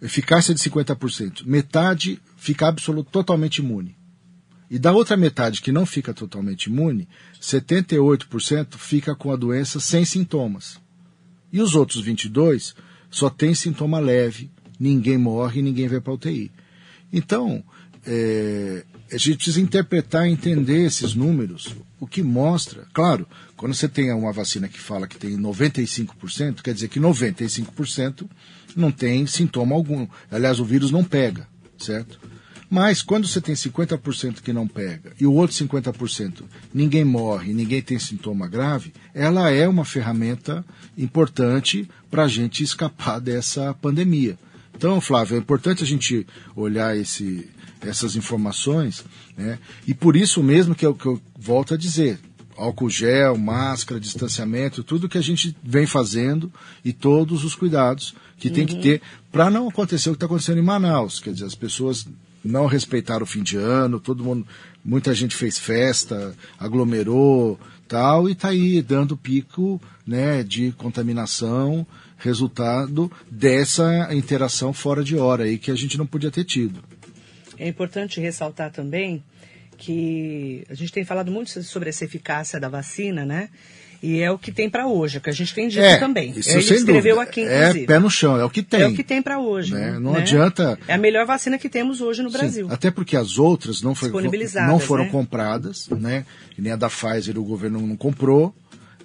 [0.01, 3.96] eficácia de 50%, metade fica absoluto, totalmente imune.
[4.69, 7.07] E da outra metade que não fica totalmente imune,
[7.41, 10.79] 78% fica com a doença sem sintomas.
[11.51, 12.75] E os outros 22
[13.09, 16.51] só tem sintoma leve, ninguém morre, ninguém vai para UTI.
[17.11, 17.63] Então,
[18.05, 23.25] é, a gente precisa interpretar e entender esses números, o que mostra, claro,
[23.55, 28.27] quando você tem uma vacina que fala que tem 95%, quer dizer que 95%
[28.75, 30.07] não tem sintoma algum.
[30.29, 32.19] Aliás, o vírus não pega, certo?
[32.69, 37.81] Mas quando você tem 50% que não pega e o outro 50% ninguém morre, ninguém
[37.81, 40.65] tem sintoma grave, ela é uma ferramenta
[40.97, 44.37] importante para a gente escapar dessa pandemia.
[44.75, 47.49] Então, Flávio, é importante a gente olhar esse,
[47.81, 49.03] essas informações,
[49.35, 49.57] né?
[49.87, 52.19] e por isso mesmo que eu, que eu volto a dizer,
[52.55, 56.51] álcool gel, máscara, distanciamento, tudo que a gente vem fazendo
[56.83, 58.81] e todos os cuidados que tem que uhum.
[58.81, 59.01] ter
[59.31, 61.19] para não acontecer o que está acontecendo em Manaus.
[61.19, 62.07] Quer dizer, as pessoas
[62.43, 64.47] não respeitaram o fim de ano, todo mundo,
[64.83, 71.85] muita gente fez festa, aglomerou, tal, e está aí dando pico, né, de contaminação,
[72.17, 76.83] resultado dessa interação fora de hora aí que a gente não podia ter tido.
[77.57, 79.23] É importante ressaltar também
[79.77, 83.49] que a gente tem falado muito sobre essa eficácia da vacina, né?
[84.01, 85.97] E é o que tem para hoje, é o que a gente tem dito é,
[85.97, 86.31] também.
[86.35, 87.21] Isso Ele escreveu dúvida.
[87.21, 87.83] aqui, é inclusive.
[87.83, 88.81] É pé no chão, é o que tem.
[88.81, 89.73] É o que tem para hoje.
[89.73, 89.97] Né?
[89.99, 90.19] Não né?
[90.19, 90.77] adianta.
[90.87, 92.67] É a melhor vacina que temos hoje no Sim, Brasil.
[92.69, 94.09] Até porque as outras não, foi,
[94.67, 95.09] não foram né?
[95.09, 96.25] compradas, né?
[96.57, 98.53] E nem a da Pfizer o governo não comprou.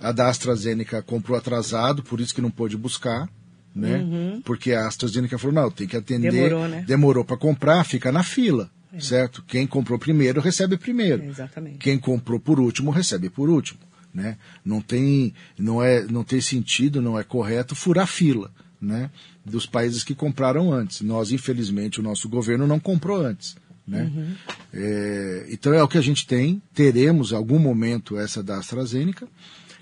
[0.01, 3.29] A da AstraZeneca comprou atrasado, por isso que não pôde buscar.
[3.75, 3.97] Né?
[3.97, 4.43] Uhum.
[4.45, 6.31] Porque a AstraZeneca falou, não, tem que atender.
[6.31, 6.85] Demorou, né?
[6.87, 8.69] Demorou para comprar, fica na fila.
[8.93, 9.01] É.
[9.01, 9.43] Certo?
[9.47, 11.25] Quem comprou primeiro recebe primeiro.
[11.25, 11.79] exatamente.
[11.79, 13.81] Quem comprou por último recebe por último.
[14.15, 14.37] Né?
[14.65, 19.11] Não tem não é não tem sentido, não é correto furar fila, né?
[19.45, 21.01] Dos países que compraram antes.
[21.01, 24.03] Nós infelizmente o nosso governo não comprou antes, né?
[24.03, 24.35] Uhum.
[24.75, 26.61] É, então é o que a gente tem.
[26.75, 29.27] Teremos em algum momento essa da AstraZeneca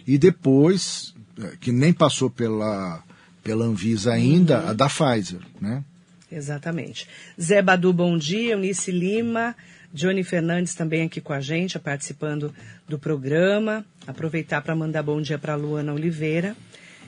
[0.06, 3.02] e depois é, que nem passou pela
[3.42, 4.68] pela Anvisa ainda uhum.
[4.68, 5.82] a da Pfizer, né?
[6.30, 7.08] Exatamente.
[7.40, 8.52] Zé Badu, bom dia.
[8.52, 9.56] Eunice Lima.
[9.92, 12.54] Johnny Fernandes também aqui com a gente, participando
[12.88, 13.84] do programa.
[14.10, 16.56] Aproveitar para mandar bom dia para Luana Oliveira,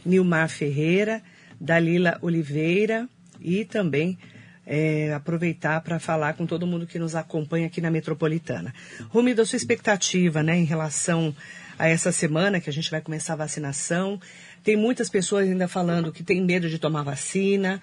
[0.07, 1.21] Nilmar Ferreira,
[1.61, 3.09] Dalila Oliveira
[3.41, 4.17] e também
[4.65, 8.73] é, aproveitar para falar com todo mundo que nos acompanha aqui na Metropolitana.
[9.09, 11.35] Rumi, da sua expectativa né, em relação
[11.77, 14.21] a essa semana que a gente vai começar a vacinação.
[14.63, 17.83] Tem muitas pessoas ainda falando que tem medo de tomar vacina.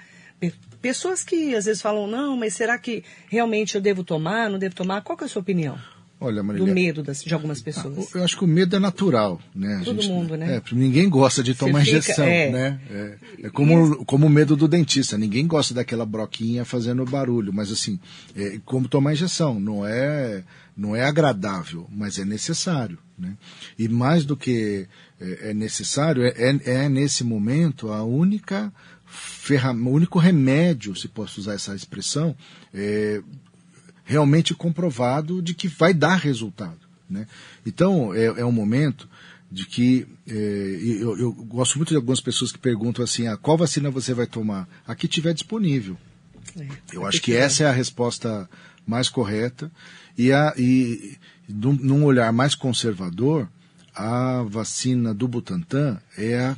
[0.82, 4.76] Pessoas que às vezes falam, não, mas será que realmente eu devo tomar, não devo
[4.76, 5.02] tomar?
[5.02, 5.78] Qual é a sua opinião?
[6.22, 8.14] Olha, Marília, do medo das, de algumas pessoas.
[8.14, 9.82] Eu acho que o medo é natural, né?
[9.86, 10.58] Todo gente, mundo, né?
[10.58, 12.82] É, ninguém gosta de tomar fica, injeção, é, né?
[12.90, 15.18] É, é como, como o medo do dentista.
[15.18, 17.98] Ninguém gosta daquela broquinha fazendo barulho, mas assim,
[18.36, 19.62] é como tomar injeção.
[19.62, 20.44] Não é,
[20.76, 23.38] não é agradável, mas é necessário, né?
[23.78, 24.90] E mais do que
[25.22, 28.74] é, é necessário, é, é, é nesse momento a única
[29.84, 32.36] o único remédio, se posso usar essa expressão,
[32.72, 33.24] é,
[34.10, 36.80] realmente comprovado de que vai dar resultado.
[37.08, 37.28] Né?
[37.64, 39.08] Então, é, é um momento
[39.52, 43.56] de que é, eu, eu, gosto muito de algumas pessoas que perguntam assim, ah, qual
[43.56, 44.68] vacina você vai tomar?
[44.88, 45.96] A que tiver disponível.
[46.60, 48.50] É, eu acho que, que essa é a resposta
[48.86, 49.72] mais correta
[50.18, 51.16] e, a, e
[51.48, 53.48] num, num olhar mais conservador,
[53.94, 56.58] a vacina do Butantan é a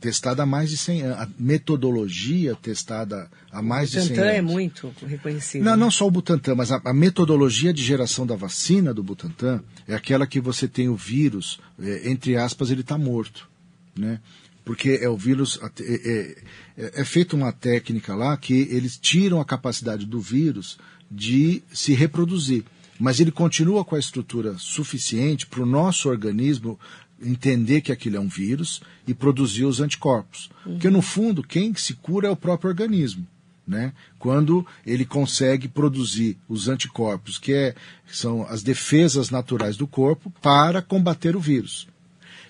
[0.00, 1.18] testada há mais de 100 anos.
[1.18, 4.36] A metodologia testada há mais de 100 Butantan anos.
[4.36, 5.62] é muito reconhecido.
[5.62, 9.62] Não, não só o Butantan, mas a, a metodologia de geração da vacina do Butantan
[9.86, 13.48] é aquela que você tem o vírus, é, entre aspas, ele está morto.
[13.96, 14.20] Né?
[14.64, 15.60] Porque é o vírus.
[15.80, 16.36] É,
[16.78, 20.78] é, é feita uma técnica lá que eles tiram a capacidade do vírus
[21.10, 22.64] de se reproduzir.
[22.98, 26.78] Mas ele continua com a estrutura suficiente para o nosso organismo
[27.22, 30.50] entender que aquilo é um vírus e produzir os anticorpos.
[30.64, 30.72] Uhum.
[30.72, 33.26] Porque, no fundo, quem se cura é o próprio organismo.
[33.66, 33.92] Né?
[34.18, 37.74] Quando ele consegue produzir os anticorpos, que é,
[38.10, 41.86] são as defesas naturais do corpo, para combater o vírus.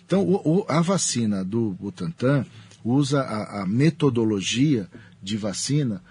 [0.07, 2.47] Então, o, o, a vacina do Butantan
[2.85, 4.89] usa a, a, metodologia
[5.23, 6.03] de vacina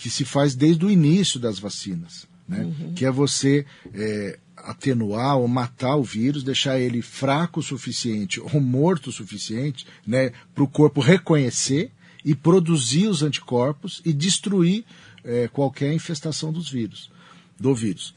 [0.00, 2.64] que se faz desde o início das vacinas, né?
[2.64, 2.94] Uhum.
[2.94, 8.60] que é você é, atenuar ou matar o vírus, deixar ele fraco o suficiente ou
[8.60, 11.90] morto o suficiente né, para o corpo reconhecer
[12.24, 14.84] e produzir os anticorpos e destruir
[15.24, 17.10] é, qualquer infestação dos vírus,
[17.58, 18.14] do vírus.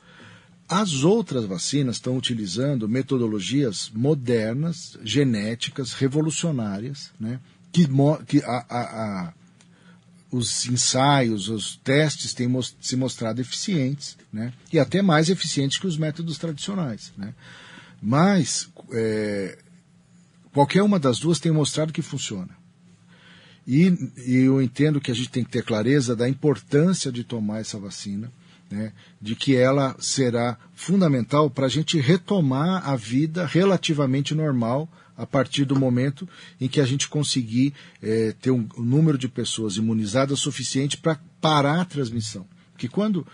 [0.67, 7.39] As outras vacinas estão utilizando metodologias modernas, genéticas, revolucionárias, né,
[7.71, 7.87] que,
[8.25, 9.33] que a, a, a,
[10.31, 15.97] os ensaios, os testes têm se mostrado eficientes, né, e até mais eficientes que os
[15.97, 17.11] métodos tradicionais.
[17.17, 17.33] Né.
[18.01, 19.57] Mas é,
[20.53, 22.49] qualquer uma das duas tem mostrado que funciona.
[23.67, 23.93] E,
[24.25, 27.77] e, eu entendo que a gente tem que ter clareza da importância de tomar essa
[27.77, 28.31] vacina,
[28.69, 35.25] né, de que ela será fundamental para a gente retomar a vida relativamente normal a
[35.25, 36.27] partir do momento
[36.59, 41.19] em que a gente conseguir é, ter um, um número de pessoas imunizadas suficiente para
[41.39, 42.45] parar a transmissão.
[42.71, 43.25] Porque quando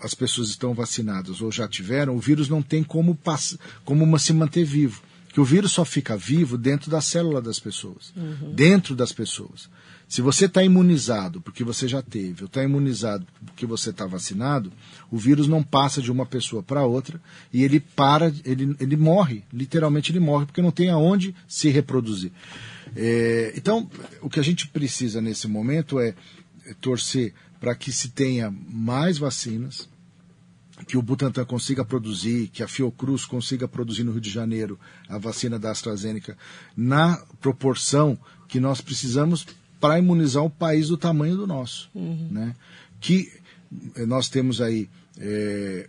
[0.00, 3.18] as pessoas estão vacinadas ou já tiveram, o vírus não tem como,
[3.84, 5.02] como se manter vivo
[5.36, 8.54] que o vírus só fica vivo dentro da célula das pessoas, uhum.
[8.54, 9.68] dentro das pessoas.
[10.08, 14.72] Se você está imunizado porque você já teve, ou está imunizado porque você está vacinado,
[15.10, 17.20] o vírus não passa de uma pessoa para outra
[17.52, 22.30] e ele para, ele, ele morre, literalmente ele morre, porque não tem aonde se reproduzir.
[22.94, 23.90] É, então,
[24.20, 26.14] o que a gente precisa nesse momento é
[26.80, 29.88] torcer para que se tenha mais vacinas,
[30.86, 35.18] que o Butantan consiga produzir, que a Fiocruz consiga produzir no Rio de Janeiro a
[35.18, 36.36] vacina da AstraZeneca
[36.76, 39.46] na proporção que nós precisamos
[39.86, 41.88] para imunizar um país do tamanho do nosso.
[41.94, 42.26] Uhum.
[42.28, 42.56] Né?
[43.00, 43.32] Que
[43.94, 45.88] eh, nós temos aí é,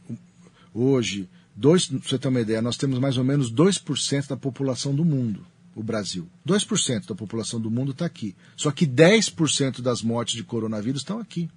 [0.72, 5.04] hoje, dois, você ter uma ideia, nós temos mais ou menos 2% da população do
[5.04, 5.44] mundo,
[5.76, 6.28] o Brasil.
[6.48, 8.36] 2% da população do mundo está aqui.
[8.56, 11.50] Só que 10% das mortes de coronavírus estão aqui.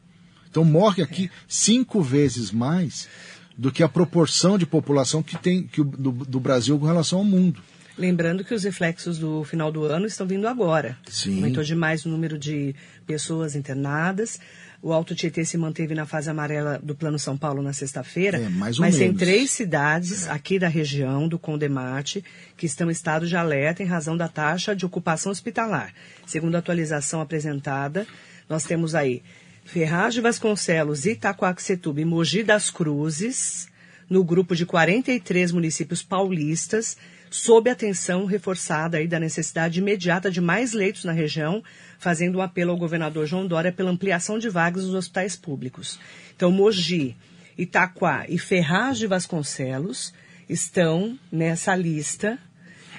[0.50, 3.06] Então morre aqui cinco vezes mais
[3.54, 7.24] do que a proporção de população que tem que do, do Brasil com relação ao
[7.26, 7.60] mundo.
[7.98, 10.96] Lembrando que os reflexos do final do ano estão vindo agora.
[11.08, 11.36] Sim.
[11.36, 12.74] Aumentou demais o número de
[13.06, 14.40] pessoas internadas.
[14.82, 18.38] O Alto Tietê se manteve na fase amarela do Plano São Paulo na sexta-feira.
[18.38, 18.98] É, mais ou mas menos.
[18.98, 20.30] tem três cidades é.
[20.30, 22.24] aqui da região do Condemate
[22.56, 25.92] que estão em estado de alerta em razão da taxa de ocupação hospitalar.
[26.26, 28.06] Segundo a atualização apresentada,
[28.48, 29.22] nós temos aí
[29.64, 33.68] Ferraz de Vasconcelos, Itacoaxetuba e Mogi das Cruzes,
[34.08, 36.96] no grupo de 43 municípios paulistas,
[37.30, 41.62] sob atenção reforçada aí da necessidade imediata de mais leitos na região,
[41.98, 45.98] fazendo um apelo ao governador João Dória pela ampliação de vagas nos hospitais públicos.
[46.34, 47.16] Então, Mogi,
[47.56, 50.12] Itaquá e Ferraz de Vasconcelos
[50.48, 52.38] estão nessa lista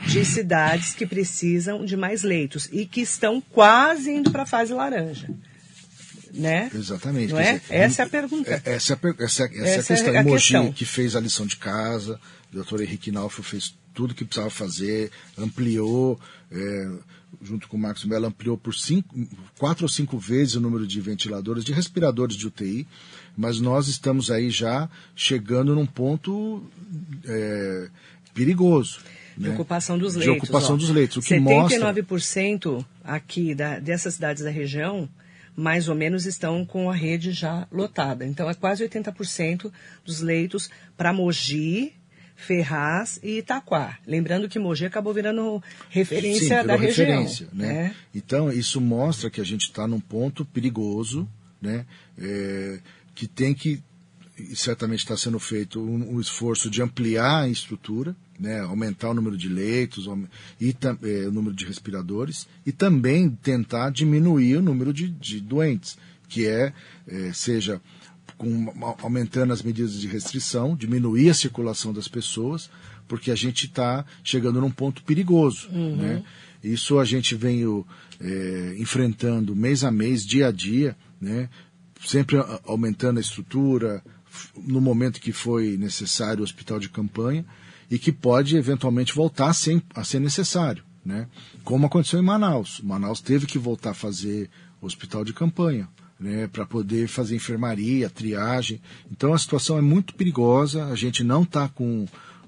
[0.08, 4.74] de cidades que precisam de mais leitos e que estão quase indo para a fase
[4.74, 5.28] laranja
[6.34, 6.70] né?
[6.74, 7.34] Exatamente.
[7.34, 7.60] Não é?
[7.60, 8.50] Dizer, essa é a pergunta.
[8.50, 10.14] É, essa é a, essa, essa, essa é a questão.
[10.14, 10.72] É a Mogi, questão.
[10.72, 12.20] que fez a lição de casa,
[12.52, 16.20] o doutor Henrique Naufel fez tudo que precisava fazer, ampliou,
[16.52, 16.92] é,
[17.42, 19.16] junto com o Marcos Mello, ampliou por cinco,
[19.58, 22.88] quatro ou cinco vezes o número de ventiladores, de respiradores de UTI,
[23.36, 26.64] mas nós estamos aí já chegando num ponto
[27.26, 27.90] é,
[28.34, 29.00] perigoso.
[29.38, 29.54] De né?
[29.54, 30.34] ocupação dos leitos.
[30.34, 31.18] De ocupação ó, dos leitos.
[31.18, 32.86] O que 79% mostra...
[33.04, 35.10] aqui da, dessas cidades da região
[35.56, 38.26] mais ou menos estão com a rede já lotada.
[38.26, 39.72] Então é quase 80%
[40.06, 41.94] dos leitos para Mogi,
[42.42, 43.98] Ferraz e Itaquá.
[44.06, 47.08] Lembrando que Mogi acabou virando referência Sim, da região.
[47.08, 47.74] Referência, né?
[47.74, 47.96] É.
[48.16, 51.28] Então isso mostra que a gente está num ponto perigoso,
[51.62, 51.86] né?
[52.18, 52.80] É,
[53.14, 53.82] que tem que
[54.56, 59.38] certamente está sendo feito um, um, esforço de ampliar a estrutura, né, aumentar o número
[59.38, 60.08] de leitos
[60.60, 65.96] e é, o número de respiradores e também tentar diminuir o número de, de doentes,
[66.28, 66.74] que é,
[67.08, 67.80] é seja
[68.42, 68.74] com,
[69.04, 72.72] aumentando as medidas de restrição, diminuir a circulação das pessoas,
[73.08, 75.96] porque a gente está chegando num ponto perigoso, uhum.
[75.96, 76.24] né?
[76.64, 77.86] Isso a gente veio
[78.20, 81.50] é, enfrentando mês a mês, dia a dia, né?
[82.04, 84.04] sempre aumentando a estrutura,
[84.58, 87.46] no momento que foi necessário o hospital de campanha,
[87.92, 91.28] e que pode eventualmente voltar a ser, a ser necessário, né?
[91.64, 92.82] como aconteceu em Manaus.
[92.84, 94.50] Manaus teve que voltar a fazer
[94.82, 95.88] hospital de campanha,
[96.22, 98.80] né, para poder fazer enfermaria, triagem.
[99.12, 102.08] Então a situação é muito perigosa, a gente não está com,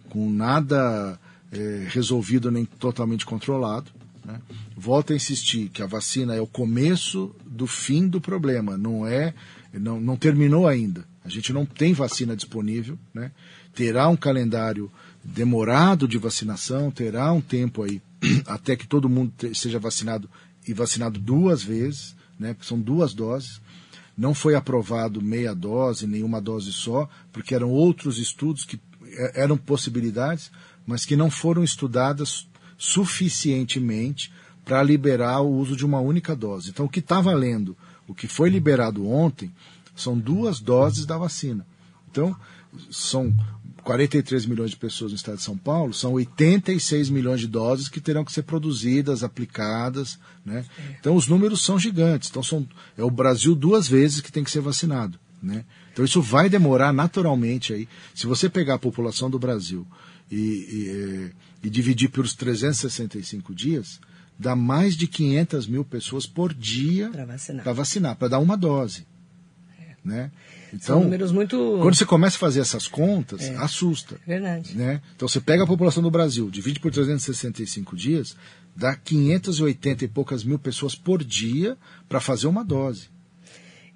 [0.10, 1.20] com nada
[1.52, 3.90] é, resolvido nem totalmente controlado.
[4.24, 4.40] Né?
[4.78, 9.34] Volto a insistir que a vacina é o começo do fim do problema, não é,
[9.74, 11.04] não, não terminou ainda.
[11.26, 13.32] A gente não tem vacina disponível, né?
[13.74, 14.92] terá um calendário
[15.24, 18.02] demorado de vacinação, terá um tempo aí
[18.46, 20.30] até que todo mundo seja vacinado
[20.68, 22.56] e vacinado duas vezes, né?
[22.62, 23.62] São duas doses.
[24.18, 29.58] Não foi aprovado meia dose, nenhuma dose só, porque eram outros estudos que é, eram
[29.58, 30.52] possibilidades,
[30.86, 32.48] mas que não foram estudadas
[32.78, 34.32] suficientemente
[34.66, 36.70] para liberar o uso de uma única dose.
[36.70, 37.76] Então, o que está valendo,
[38.08, 39.52] o que foi liberado ontem,
[39.96, 41.66] são duas doses da vacina.
[42.10, 42.36] Então,
[42.90, 43.34] são
[43.84, 48.00] 43 milhões de pessoas no estado de São Paulo, são 86 milhões de doses que
[48.00, 50.18] terão que ser produzidas, aplicadas.
[50.46, 50.66] Né?
[51.00, 52.30] Então os números são gigantes.
[52.30, 52.68] Então são,
[52.98, 55.20] é o Brasil duas vezes que tem que ser vacinado.
[55.42, 55.66] Né?
[55.92, 57.88] Então isso vai demorar naturalmente aí.
[58.16, 59.86] Se você pegar a população do Brasil
[60.32, 64.00] e, e, é, e dividir pelos 365 dias,
[64.40, 69.06] dá mais de 500 mil pessoas por dia para vacinar, vacinar para dar uma dose.
[69.78, 69.96] É.
[70.04, 70.32] Né?
[70.74, 71.78] Então, São números muito.
[71.82, 73.56] Quando você começa a fazer essas contas, é.
[73.58, 74.20] assusta.
[74.26, 74.76] Verdade.
[74.76, 75.02] Né?
[75.16, 78.36] Então você pega a população do Brasil, divide por 365 dias,
[78.76, 81.78] dá 580 e poucas mil pessoas por dia
[82.10, 83.10] para fazer uma dose.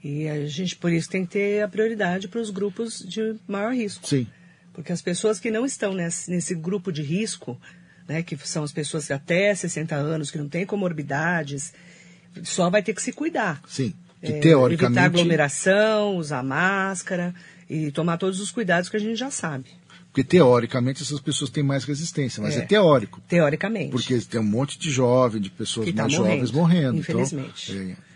[0.03, 3.73] E a gente, por isso, tem que ter a prioridade para os grupos de maior
[3.73, 4.07] risco.
[4.07, 4.27] Sim.
[4.71, 7.59] Porque as pessoas que não estão nesse, nesse grupo de risco,
[8.07, 11.73] né, que são as pessoas até 60 anos, que não têm comorbidades,
[12.43, 13.59] só vai ter que se cuidar.
[13.67, 13.95] Sim.
[14.21, 14.99] Que, é, teoricamente...
[14.99, 17.33] Evitar aglomeração, usar máscara
[17.69, 19.65] e tomar todos os cuidados que a gente já sabe.
[20.17, 23.21] Porque teoricamente essas pessoas têm mais resistência, mas é, é teórico.
[23.27, 23.91] Teoricamente.
[23.91, 26.97] Porque tem um monte de jovem, de pessoas tá mais morrendo, jovens morrendo.
[26.97, 27.71] Então, Infelizmente.
[27.71, 28.07] Então, é.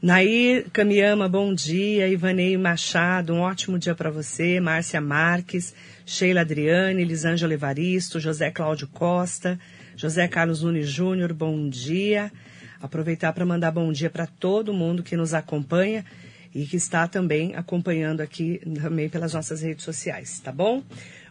[0.00, 2.06] Nair Camiyama, bom dia.
[2.06, 4.60] Ivanei Machado, um ótimo dia para você.
[4.60, 5.74] Márcia Marques,
[6.06, 9.58] Sheila Adriane, Lisângela Evaristo, José Cláudio Costa,
[9.96, 12.30] José Carlos Nunes Júnior, bom dia.
[12.80, 16.04] Aproveitar para mandar bom dia para todo mundo que nos acompanha
[16.54, 20.82] e que está também acompanhando aqui também pelas nossas redes sociais, tá bom?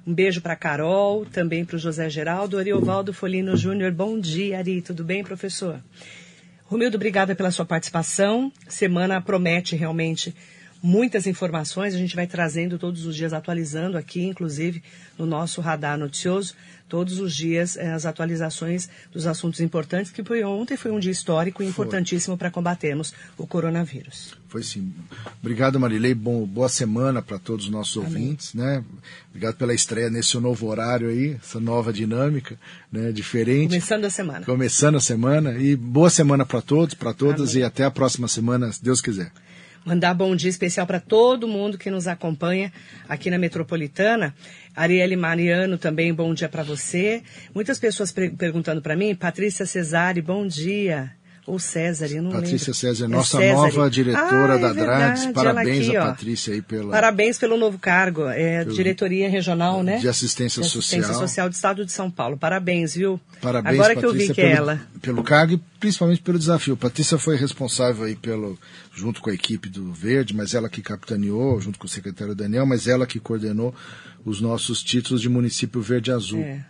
[0.05, 3.91] Um beijo para Carol, também para o José Geraldo, Ariovaldo Folino Júnior.
[3.91, 4.81] Bom dia, Ari.
[4.81, 5.81] Tudo bem, professor?
[6.65, 8.51] Romildo, obrigada pela sua participação.
[8.67, 10.33] Semana promete realmente
[10.81, 11.93] muitas informações.
[11.93, 14.83] A gente vai trazendo todos os dias, atualizando aqui, inclusive
[15.17, 16.53] no nosso radar noticioso,
[16.87, 21.11] todos os dias eh, as atualizações dos assuntos importantes, que foi ontem foi um dia
[21.11, 24.33] histórico e importantíssimo para combatermos o coronavírus.
[24.47, 24.93] Foi sim.
[25.41, 26.13] Obrigado, Marilei.
[26.13, 28.07] Bom, boa semana para todos os nossos Amém.
[28.07, 28.83] ouvintes, né?
[29.29, 32.57] Obrigado pela estreia nesse novo horário aí, essa nova dinâmica,
[32.91, 33.11] né?
[33.11, 33.69] Diferente.
[33.69, 34.45] Começando a semana.
[34.45, 37.63] Começando a semana e boa semana para todos, para todas Amém.
[37.63, 39.31] e até a próxima semana, se Deus quiser.
[39.87, 42.73] Mandar bom dia especial para todo mundo que nos acompanha
[43.07, 44.35] aqui na Metropolitana.
[44.75, 47.23] Arielle Mariano também, bom dia para você.
[47.55, 49.15] Muitas pessoas perguntando para mim.
[49.15, 51.15] Patrícia Cesare, bom dia.
[51.47, 52.73] Ou César, eu não Patrícia lembro.
[52.73, 55.25] César, é nossa é nova diretora ah, é da Drades.
[55.27, 56.91] Parabéns aqui, a Patrícia aí pela.
[56.91, 58.27] Parabéns pelo novo cargo.
[58.27, 58.75] É pelo...
[58.75, 59.97] diretoria regional, né?
[59.97, 61.27] De assistência, de assistência social.
[61.27, 62.37] social do Estado de São Paulo.
[62.37, 63.17] Parabéns, viu?
[63.41, 64.81] Parabéns, Agora Patrícia, que eu vi que pelo, é ela.
[65.01, 66.75] Pelo cargo e principalmente pelo desafio.
[66.75, 68.59] Patrícia foi responsável aí pelo,
[68.93, 72.65] junto com a equipe do Verde, mas ela que capitaneou, junto com o secretário Daniel,
[72.65, 73.73] mas ela que coordenou
[74.25, 76.41] os nossos títulos de município verde azul.
[76.41, 76.65] É.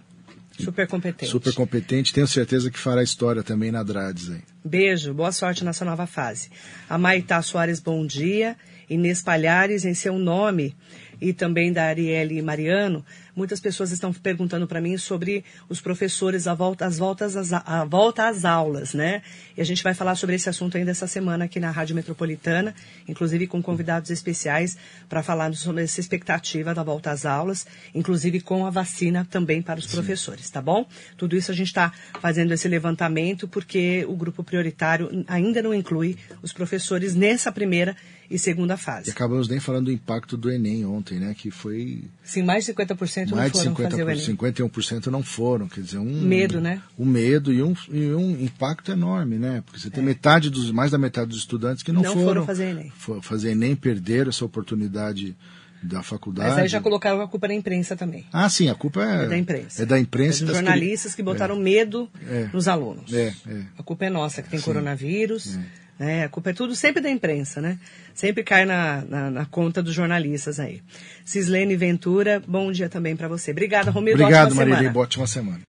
[0.57, 1.31] Super competente.
[1.31, 2.13] Super competente.
[2.13, 4.41] Tenho certeza que fará história também na Drades aí.
[4.65, 6.49] Beijo, boa sorte nessa nova fase.
[6.89, 8.57] A Maitá Soares, bom dia.
[8.89, 10.75] Inês Palhares, em seu nome,
[11.19, 13.03] e também da Arielle Mariano,
[13.35, 17.85] muitas pessoas estão perguntando para mim sobre os professores, a volta, as voltas às, a
[17.85, 19.21] volta às aulas, né?
[19.55, 22.73] E a gente vai falar sobre esse assunto ainda essa semana aqui na Rádio Metropolitana,
[23.07, 24.77] inclusive com convidados especiais
[25.09, 29.79] para falar sobre essa expectativa da volta às aulas, inclusive com a vacina também para
[29.79, 29.91] os Sim.
[29.93, 30.85] professores, tá bom?
[31.17, 36.15] Tudo isso a gente está fazendo esse levantamento porque o grupo prioritário ainda não inclui
[36.41, 37.95] os professores nessa primeira
[38.29, 39.09] e segunda fase.
[39.09, 41.35] E acabamos nem falando do impacto do Enem ontem, né?
[41.37, 42.03] Que foi.
[42.23, 44.25] Sim, mais de 50% mais não foram de 50%, fazer o Enem.
[44.25, 46.21] 51% não foram, quer dizer, um.
[46.21, 46.81] Medo, né?
[46.97, 49.61] Um medo e um, e um impacto enorme, né?
[49.65, 50.05] Porque você tem é.
[50.05, 52.91] metade dos, mais da metade dos estudantes que não, não foram, foram fazer Enem.
[52.95, 55.35] For, fazer Enem, perderam essa oportunidade
[55.81, 56.49] da faculdade.
[56.49, 58.25] Mas aí já colocaram a culpa na imprensa também.
[58.31, 59.83] Ah, sim, a culpa é, É da imprensa.
[59.83, 60.43] É da imprensa.
[60.43, 62.49] É dos jornalistas que botaram medo É.
[62.51, 63.13] nos alunos.
[63.13, 63.63] É, é.
[63.77, 65.57] A culpa é nossa, que tem coronavírus.
[65.99, 66.25] Né?
[66.25, 67.79] A culpa é tudo sempre da imprensa, né?
[68.13, 70.81] Sempre cai na, na, na conta dos jornalistas aí.
[71.25, 73.51] Cislene Ventura, bom dia também para você.
[73.51, 74.21] Obrigada, Romildo.
[74.21, 74.99] Obrigado, Maria semana.
[74.99, 75.61] Ótima semana.